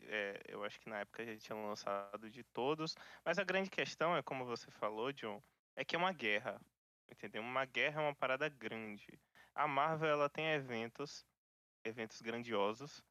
[0.06, 2.94] é, eu acho que na época já tinham lançado de todos.
[3.24, 5.42] Mas a grande questão é, como você falou, John,
[5.76, 6.60] é que é uma guerra.
[7.10, 7.42] Entendeu?
[7.42, 9.18] Uma guerra é uma parada grande.
[9.54, 11.24] A Marvel ela tem eventos,
[11.82, 13.02] eventos grandiosos,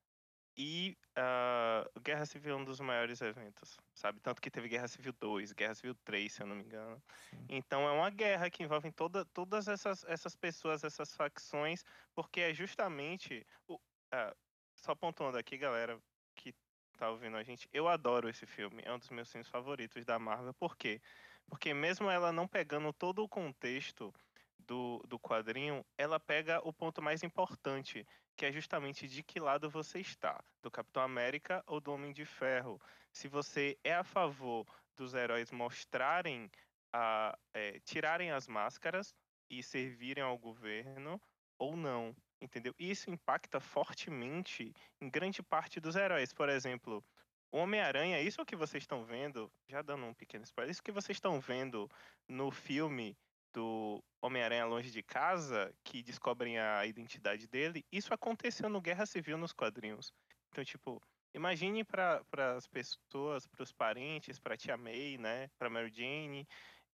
[0.56, 4.20] e uh, Guerra Civil é um dos maiores eventos, sabe?
[4.20, 7.02] Tanto que teve Guerra Civil 2, Guerra Civil 3, se eu não me engano.
[7.30, 7.46] Sim.
[7.48, 11.84] Então é uma guerra que envolve toda, todas essas, essas pessoas, essas facções,
[12.16, 13.46] porque é justamente.
[13.68, 14.36] O, uh,
[14.78, 16.00] só pontuando aqui, galera
[16.36, 16.54] que
[16.98, 20.18] tá ouvindo a gente, eu adoro esse filme, é um dos meus filmes favoritos da
[20.18, 20.54] Marvel.
[20.54, 21.02] Por quê?
[21.48, 24.14] Porque mesmo ela não pegando todo o contexto
[24.60, 29.70] do, do quadrinho, ela pega o ponto mais importante, que é justamente de que lado
[29.70, 32.82] você está, do Capitão América ou do Homem de Ferro.
[33.12, 36.52] Se você é a favor dos heróis mostrarem,
[36.92, 39.16] a, é, tirarem as máscaras
[39.50, 41.22] e servirem ao governo
[41.58, 42.74] ou não, entendeu?
[42.78, 46.34] Isso impacta fortemente em grande parte dos heróis.
[46.34, 47.04] Por exemplo,
[47.52, 51.16] o Homem-Aranha, isso que vocês estão vendo, já dando um pequeno spoiler, isso que vocês
[51.16, 51.90] estão vendo
[52.28, 53.18] no filme
[53.54, 59.38] do Homem-Aranha Longe de Casa, que descobrem a identidade dele, isso aconteceu no Guerra Civil
[59.38, 60.14] nos quadrinhos.
[60.50, 61.02] Então, tipo,
[61.34, 62.22] imagine para
[62.56, 66.48] as pessoas, para os parentes, para tia May, né, para Mary Jane,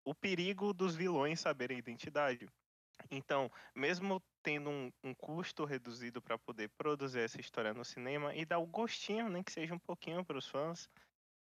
[0.06, 2.48] o perigo dos vilões saberem a identidade.
[3.12, 8.46] Então, mesmo tendo um, um custo reduzido para poder produzir essa história no cinema e
[8.46, 10.90] dar o gostinho, nem que seja um pouquinho para os fãs,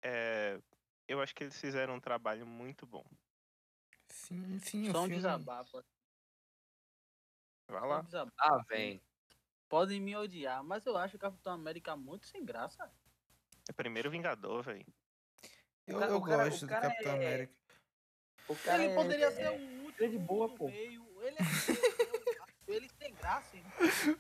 [0.01, 0.59] é,
[1.07, 3.05] eu acho que eles fizeram um trabalho muito bom.
[4.07, 4.91] Sim, sim.
[4.91, 5.83] Só um desabafo.
[7.69, 7.99] Vai lá.
[7.99, 8.35] Um desabafo.
[8.39, 9.01] Ah, vem.
[9.67, 12.89] Podem me odiar, mas eu acho o Capitão América muito sem graça.
[13.69, 14.85] É primeiro Vingador, velho.
[15.85, 17.53] Eu, eu cara- gosto do Capitão é- América.
[18.47, 20.05] O cara ele é- poderia é- ser o último.
[20.05, 20.67] é de boa, pô.
[20.69, 21.06] meio.
[21.27, 22.73] Ele é.
[22.75, 23.55] ele tem graça.
[23.55, 23.71] irmão.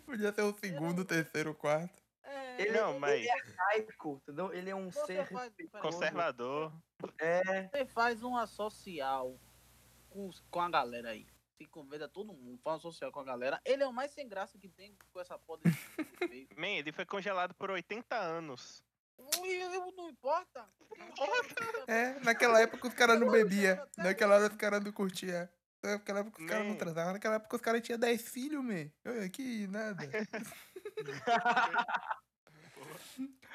[0.05, 2.01] Podia ser o segundo, terceiro, quarto.
[2.23, 4.53] É, Ele, Não, mas- ele é arcaico, entendeu?
[4.53, 5.53] Ele é um Você ser faz-.
[5.81, 6.73] Conservador.
[7.19, 9.39] É, Você faz uma social
[10.09, 11.25] com, com a galera aí.
[11.57, 13.59] Se convida todo mundo, faz uma social com a galera.
[13.65, 15.77] Ele é o mais sem graça que tem com essa porra desse
[16.29, 16.47] meio.
[16.55, 18.83] Man, ele foi congelado por 80 anos.
[19.17, 20.69] Não, não importa.
[20.97, 21.91] Não importa.
[21.91, 23.75] É, naquela época os caras não bebiam.
[23.97, 25.49] Naquela hora os caras não curtiam.
[25.83, 27.13] Naquela época os caras não transavam.
[27.13, 28.89] Naquela época os caras tinham 10 filhos, man.
[29.05, 30.03] Olha, que nada.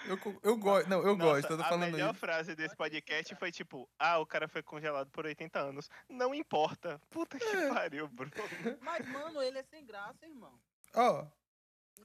[0.06, 0.88] Eu, eu gosto.
[0.88, 2.18] Não, eu Nossa, gosto, eu tô a falando melhor isso.
[2.20, 5.88] frase desse podcast foi tipo: Ah, o cara foi congelado por 80 anos.
[6.08, 7.00] Não importa.
[7.08, 7.68] Puta que É.
[7.68, 8.32] pariu, Bruno.
[8.82, 10.61] Mas, mano, ele é sem graça, irmão.
[10.94, 11.28] Ó,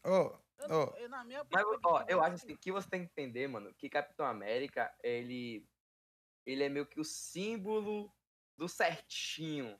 [0.04, 0.98] ó, Eu, não- Ó.
[0.98, 3.48] eu- na minha Mas, ó, eu ele acho é assim, que você tem que entender,
[3.48, 5.68] mano, que Capitão América, ele.
[6.46, 8.14] Ele é meio que o símbolo
[8.56, 9.78] do certinho,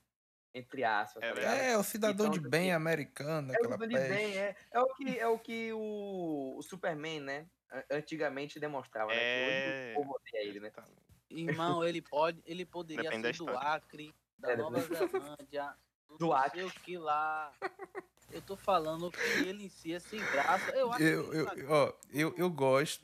[0.58, 1.24] entre aspas.
[1.24, 4.56] É tá é o cidadão Então, de tipo, bem americano, É o de bem, é.
[4.72, 7.46] É o que, é o, que o, o Superman, né?
[7.72, 9.18] an- Antigamente demonstrava, né?
[9.20, 9.46] É.
[9.46, 10.72] Que hoje o povo odeia ele, né?
[11.30, 13.58] Irmão, ele pode, ele poderia Depende ser do.
[13.58, 15.76] Acre, da É, Nova Zelândia,
[16.20, 16.60] Do não Acre.
[16.62, 17.52] sei o que lá.
[18.32, 20.72] Eu tô falando que ele em si é sem graça.
[20.72, 23.02] Eu acho Eu, que eu, ele ó, eu, eu gosto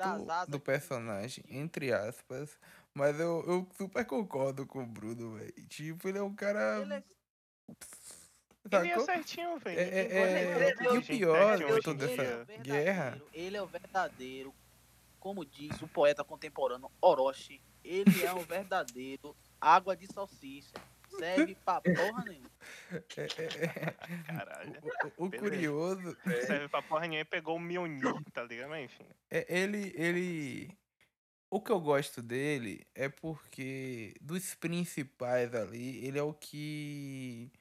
[0.48, 2.58] do que- personagem, entre aspas,
[2.94, 5.54] mas eu, eu super concordo com o Bruno, velho.
[5.68, 6.80] Tipo, ele é um cara.
[6.82, 7.04] ele é
[8.71, 9.80] Ele é certinho, velho.
[9.80, 11.93] É, é, gosta é, de e o pior de ele essa- é dia.
[11.93, 13.21] o verdadeiro, guerra.
[13.34, 14.56] Ele é o verdadeiro,
[15.19, 17.62] como diz o poeta contemporâneo Orochi.
[17.84, 20.73] Ele é o verdadeiro água de salsicha.
[21.19, 22.49] Serve pra porra nenhuma.
[23.17, 24.23] É, é, é.
[24.34, 24.73] Caralho.
[25.17, 28.69] O, o- curioso Serve pra porra nenhuma e pegou o Mjolnir, tá ligado?
[28.69, 29.06] Mas enfim.
[29.30, 30.78] é ele, ele.
[31.56, 37.52] O que eu gosto dele é porque dos principais ali, ele é o que.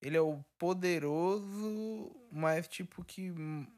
[0.00, 3.30] Ele é o poderoso, mas tipo que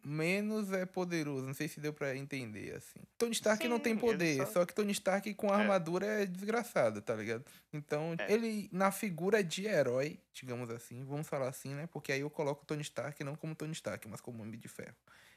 [0.05, 1.45] menos é poderoso.
[1.47, 3.01] Não sei se deu pra entender assim.
[3.19, 4.65] Tony Stark não tem Sim, poder, só- só...
[4.65, 5.55] que Tony Stark com É.
[5.57, 7.45] armadura é desgraçado, tá ligado?
[7.73, 8.33] Então, É.
[8.33, 11.87] ele na figura de herói, digamos assim, vamos falar assim, né?
[11.93, 14.97] Porque aí eu coloco Tony Stark não como Tony Stark, mas como Homem de Ferro.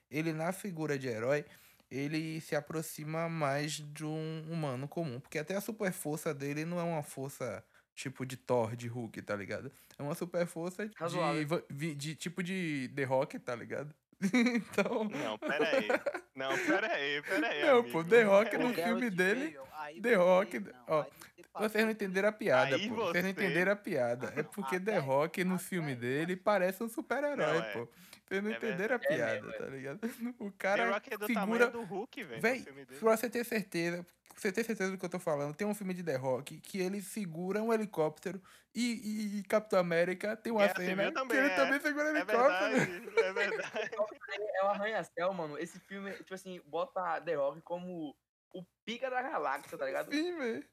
[0.09, 1.43] Ele na figura de herói,
[1.89, 6.79] ele se aproxima mais de um humano comum, porque até a super força dele não
[6.79, 7.63] é uma força
[7.95, 9.71] tipo de Thor, de Hulk, tá ligado?
[9.97, 10.89] É uma super força
[11.73, 13.93] de, de tipo de The Rock, tá ligado?
[14.21, 15.87] então, Não, pera aí.
[16.35, 17.61] Não, pera aí, pera aí.
[17.63, 17.91] Não, amigo.
[17.91, 19.51] pô, The Rock no filme dele,
[20.01, 22.95] The você- Rock, não, ó, você vocês não entenderam a piada, Aí pô.
[22.95, 24.33] Vocês não você- entenderam a piada.
[24.35, 27.87] É porque Até The Rock no até filme dele parece um super-herói, é.
[28.27, 28.95] Vocês não É entenderam a.
[28.95, 29.99] É piada, mesmo, tá ligado?
[30.39, 32.41] O The cara Rock é do figura tamanho do Hulk, velho.
[32.41, 32.99] Véi, filme dele.
[32.99, 35.73] pra você ter certeza, pra você ter certeza do que eu tô falando, tem um
[35.75, 38.41] filme de The Rock que ele segura um helicóptero
[38.75, 41.55] e, e, e Capitão América tem uma Guerra cena Civil que também, ele é.
[41.55, 42.75] também segura um É helicóptero.
[42.75, 43.91] verdade, é verdade.
[44.55, 45.57] É um arranha-céu, mano.
[45.57, 48.15] Esse filme, tipo assim, bota The Rock como
[48.53, 50.11] o pica da galáxia, tá ligado?
[50.11, 50.65] Sim, velho.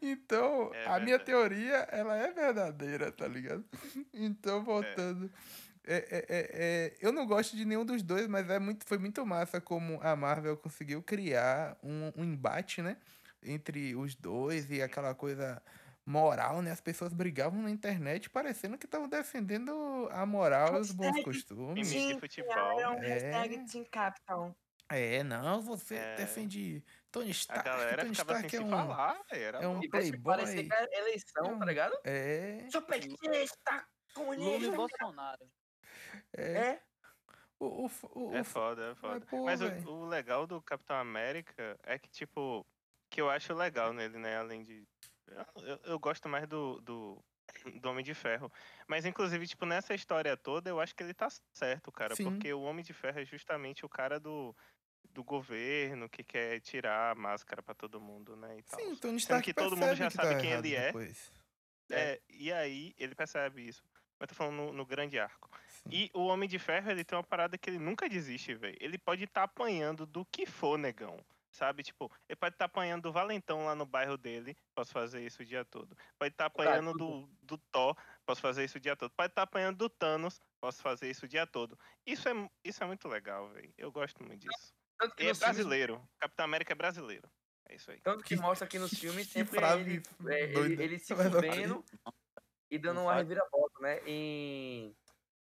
[0.00, 3.64] Então, É a minha teoria, ela é verdadeira, tá ligado?
[4.14, 5.26] Então, voltando.
[5.26, 8.98] é, é, é, é, eu não gosto de nenhum dos dois, mas é muito, foi
[8.98, 12.98] muito massa como a Marvel conseguiu criar um, um embate, né?
[13.42, 15.62] Entre os dois e aquela coisa
[16.04, 16.70] moral, né?
[16.70, 21.88] As pessoas brigavam na internet parecendo que estavam defendendo a moral e os bons costumes.
[21.88, 22.80] Mimimi de Team futebol.
[23.02, 23.08] É.
[23.08, 24.56] hashtag Team Capitão.
[24.88, 26.16] É, não, você É.
[26.16, 27.64] defende Tony A Stark.
[27.64, 29.42] galera Tony ficava Stark sem é se um, falar, velho.
[29.44, 29.82] Era é um.
[29.82, 30.36] E playboy.
[30.36, 31.98] parecer com a eleição, tá ligado?
[32.04, 34.76] É, Sou petista, Lula e comunista.
[34.76, 35.50] Bolsonaro.
[36.32, 36.42] É.
[36.42, 36.82] É,
[37.58, 39.24] O, o, o, É foda, é foda.
[39.26, 42.66] pô, Mas o, o legal do Capitão América é que, tipo,
[43.10, 44.36] que eu acho legal nele, né?
[44.36, 44.86] Além de.
[45.56, 47.24] Eu, eu- gosto mais do, do,
[47.80, 48.52] do Homem de Ferro.
[48.86, 52.14] Mas, inclusive, tipo, nessa história toda, eu acho que ele tá certo, cara.
[52.14, 52.24] Sim.
[52.24, 54.54] Porque o Homem de Ferro é justamente o cara do,
[55.10, 58.58] do governo que quer tirar a máscara pra todo mundo, né?
[58.58, 58.78] E tal.
[58.78, 60.86] Sim, Tony Sendo Stark que todo mundo já que sabe tá quem ele é.
[60.86, 61.32] depois.
[61.90, 63.82] É, e aí ele percebe isso.
[64.18, 65.48] Mas tô falando no, no grande arco.
[65.90, 65.96] Sim.
[65.96, 68.76] E o Homem de Ferro, ele tem uma parada que ele nunca desiste, velho.
[68.80, 71.18] Ele pode estar apanhando do que for, negão.
[71.50, 71.82] Sabe?
[71.82, 75.44] Tipo, ele pode estar apanhando do Valentão lá no bairro dele, posso fazer isso o
[75.44, 75.96] dia todo.
[76.18, 79.10] Pode estar Cara, apanhando do, do Thor, posso fazer isso o dia todo.
[79.16, 81.78] Pode estar apanhando do Thanos, posso fazer isso o dia todo.
[82.04, 82.32] Isso é,
[82.62, 83.72] isso é muito legal, velho.
[83.78, 84.74] Eu gosto muito disso.
[84.98, 86.08] tanto que E é nos filmes- brasileiro.
[86.20, 87.26] Capitão América é brasileiro.
[87.70, 88.00] É isso aí.
[88.02, 91.82] Tanto que Que- mostra aqui nos filmes sempre frase ele, é, ele, ele se fudendo
[92.70, 94.00] e dando uma reviravolta, né?
[94.06, 94.94] Em,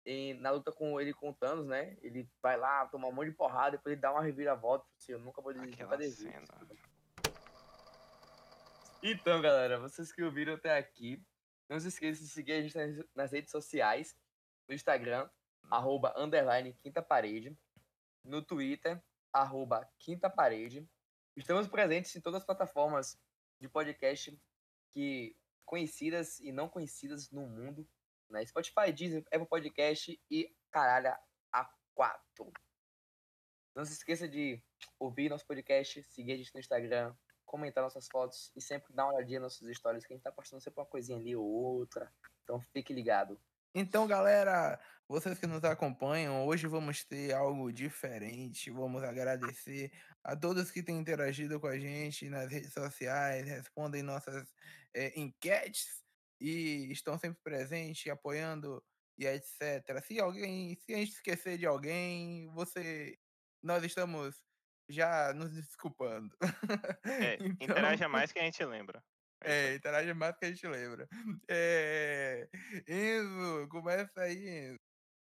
[0.06, 1.96] em- na luta com ele com o Thanos, né?
[2.02, 4.86] Ele vai lá, toma um monte de porrada, depois ele dá uma reviravolta.
[4.98, 6.32] Assim, eu nunca vou desistir, nunca desisto.
[9.02, 11.22] Então, galera, vocês que ouviram até aqui,
[11.68, 14.16] não se esqueçam de seguir a gente nas, nas redes sociais,
[14.68, 15.28] no Instagram,
[15.70, 17.56] arroba, underline, quinta parede,
[18.24, 19.02] no Twitter,
[19.32, 20.88] arroba, quinta parede.
[21.36, 23.18] Estamos presentes em todas as plataformas
[23.60, 24.38] de podcast
[24.90, 25.36] que
[25.66, 27.86] conhecidas e não conhecidas no mundo,
[28.34, 28.44] né?
[28.44, 31.16] Spotify, Deezer, Apple Podcast e caralho,
[31.54, 32.52] A4.
[33.74, 34.62] Não se esqueça de
[34.98, 37.14] ouvir nosso podcast, seguir a gente no Instagram,
[37.44, 40.32] comentar nossas fotos e sempre dar uma olhadinha nas nossas histórias, que a gente tá
[40.32, 42.12] postando sempre uma coisinha ali ou outra.
[42.42, 43.40] Então fique ligado.
[43.74, 44.78] Então, galera,
[45.08, 48.70] vocês que nos acompanham, hoje vamos ter algo diferente.
[48.70, 49.90] Vamos agradecer
[50.22, 54.54] a todos que têm interagido com a gente nas redes sociais, respondem nossas
[54.94, 56.03] eh, enquetes
[56.40, 58.82] e estão sempre presentes, apoiando
[59.18, 60.02] e etc.
[60.04, 63.16] Se alguém, se a gente esquecer de alguém, você,
[63.62, 64.42] nós estamos
[64.88, 66.36] já nos desculpando.
[67.04, 69.02] É, Então- interaja mais que a gente lembra.
[69.42, 71.06] É É, interage mais que a gente lembra.
[71.50, 72.48] É...
[72.88, 74.80] Enzo, começa aí, Enzo.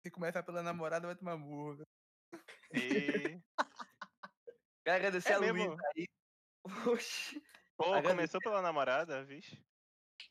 [0.05, 1.83] Se começar pela namorada, vai tomar murro.
[2.73, 3.39] E...
[4.83, 5.37] Quero agradecer É a?
[5.39, 6.05] Luísa aí.
[6.87, 7.41] Oxi.
[7.77, 8.09] Pô, Agradecer.
[8.15, 9.61] começou pela namorada, vixe.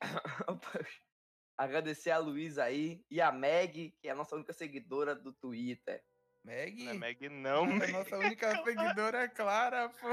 [1.57, 6.03] Agradecer a Luísa aí e a Meg, que é a nossa única seguidora do Twitter.
[6.45, 6.85] Meg?
[6.85, 7.93] Não é Meg não, a Meg.
[7.93, 10.07] nossa única seguidora é Clara, pô.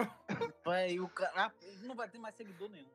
[0.66, 2.90] Vai, o cara não vai ter mais seguidor nenhum.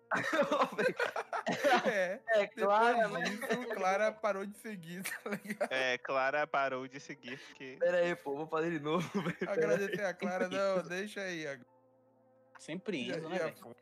[1.87, 2.21] É.
[2.29, 3.31] é claro, Depois mas...
[3.31, 5.73] disso, Clara parou de seguir, tá ligado?
[5.73, 7.77] É, Clara parou de seguir, porque...
[7.79, 9.09] Pera aí, pô, vou fazer de novo.
[9.47, 11.47] Agradecer a Clara, não, deixa aí.
[12.59, 13.75] Sempre Enzo, né, foi.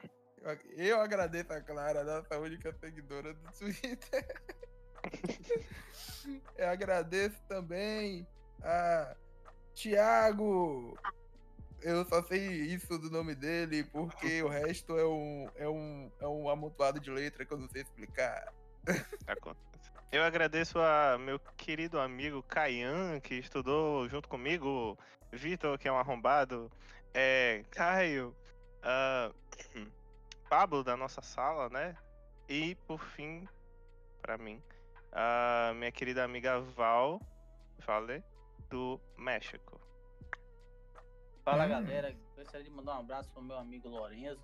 [0.76, 4.26] Eu- agradeço a Clara, nossa única seguidora do Twitter.
[6.56, 8.26] Eu agradeço também
[8.62, 9.14] a
[9.74, 10.98] Tiago.
[11.80, 16.26] Eu só sei isso do nome dele porque o resto é um, é um, é
[16.26, 18.52] um amontoado de letra que eu não sei explicar.
[19.26, 19.68] Acontece.
[20.10, 24.98] Eu agradeço a meu querido amigo Caian, que estudou junto comigo,
[25.30, 26.70] Vitor, que é um arrombado,
[27.14, 28.34] é, Caio,
[28.82, 29.30] ah,
[30.48, 31.96] Pablo da nossa sala, né?
[32.48, 33.46] E por fim,
[34.22, 34.62] pra mim,
[35.12, 37.20] a minha querida amiga Val,
[37.86, 38.22] Vale,
[38.70, 39.80] do México.
[41.44, 41.68] Fala Hum.
[41.68, 44.42] galera, gostaria de mandar um abraço pro meu amigo Lorenzo.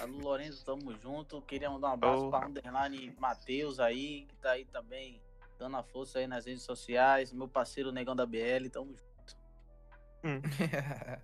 [0.00, 1.42] Alô Lorenzo, tamo junto.
[1.42, 2.30] Queria mandar um abraço Oh.
[2.30, 5.20] pra Underline Matheus aí, que tá aí também
[5.58, 7.32] dando a força aí nas redes sociais.
[7.32, 9.36] Meu parceiro Negão da BL, tamo junto.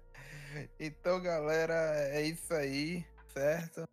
[0.79, 1.73] então, galera,
[2.11, 3.89] é isso aí, certo?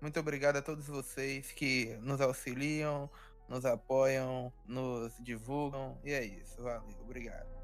[0.00, 3.10] Muito obrigado a todos vocês que nos auxiliam,
[3.48, 5.98] nos apoiam, nos divulgam.
[6.02, 7.59] E é isso, valeu, obrigado.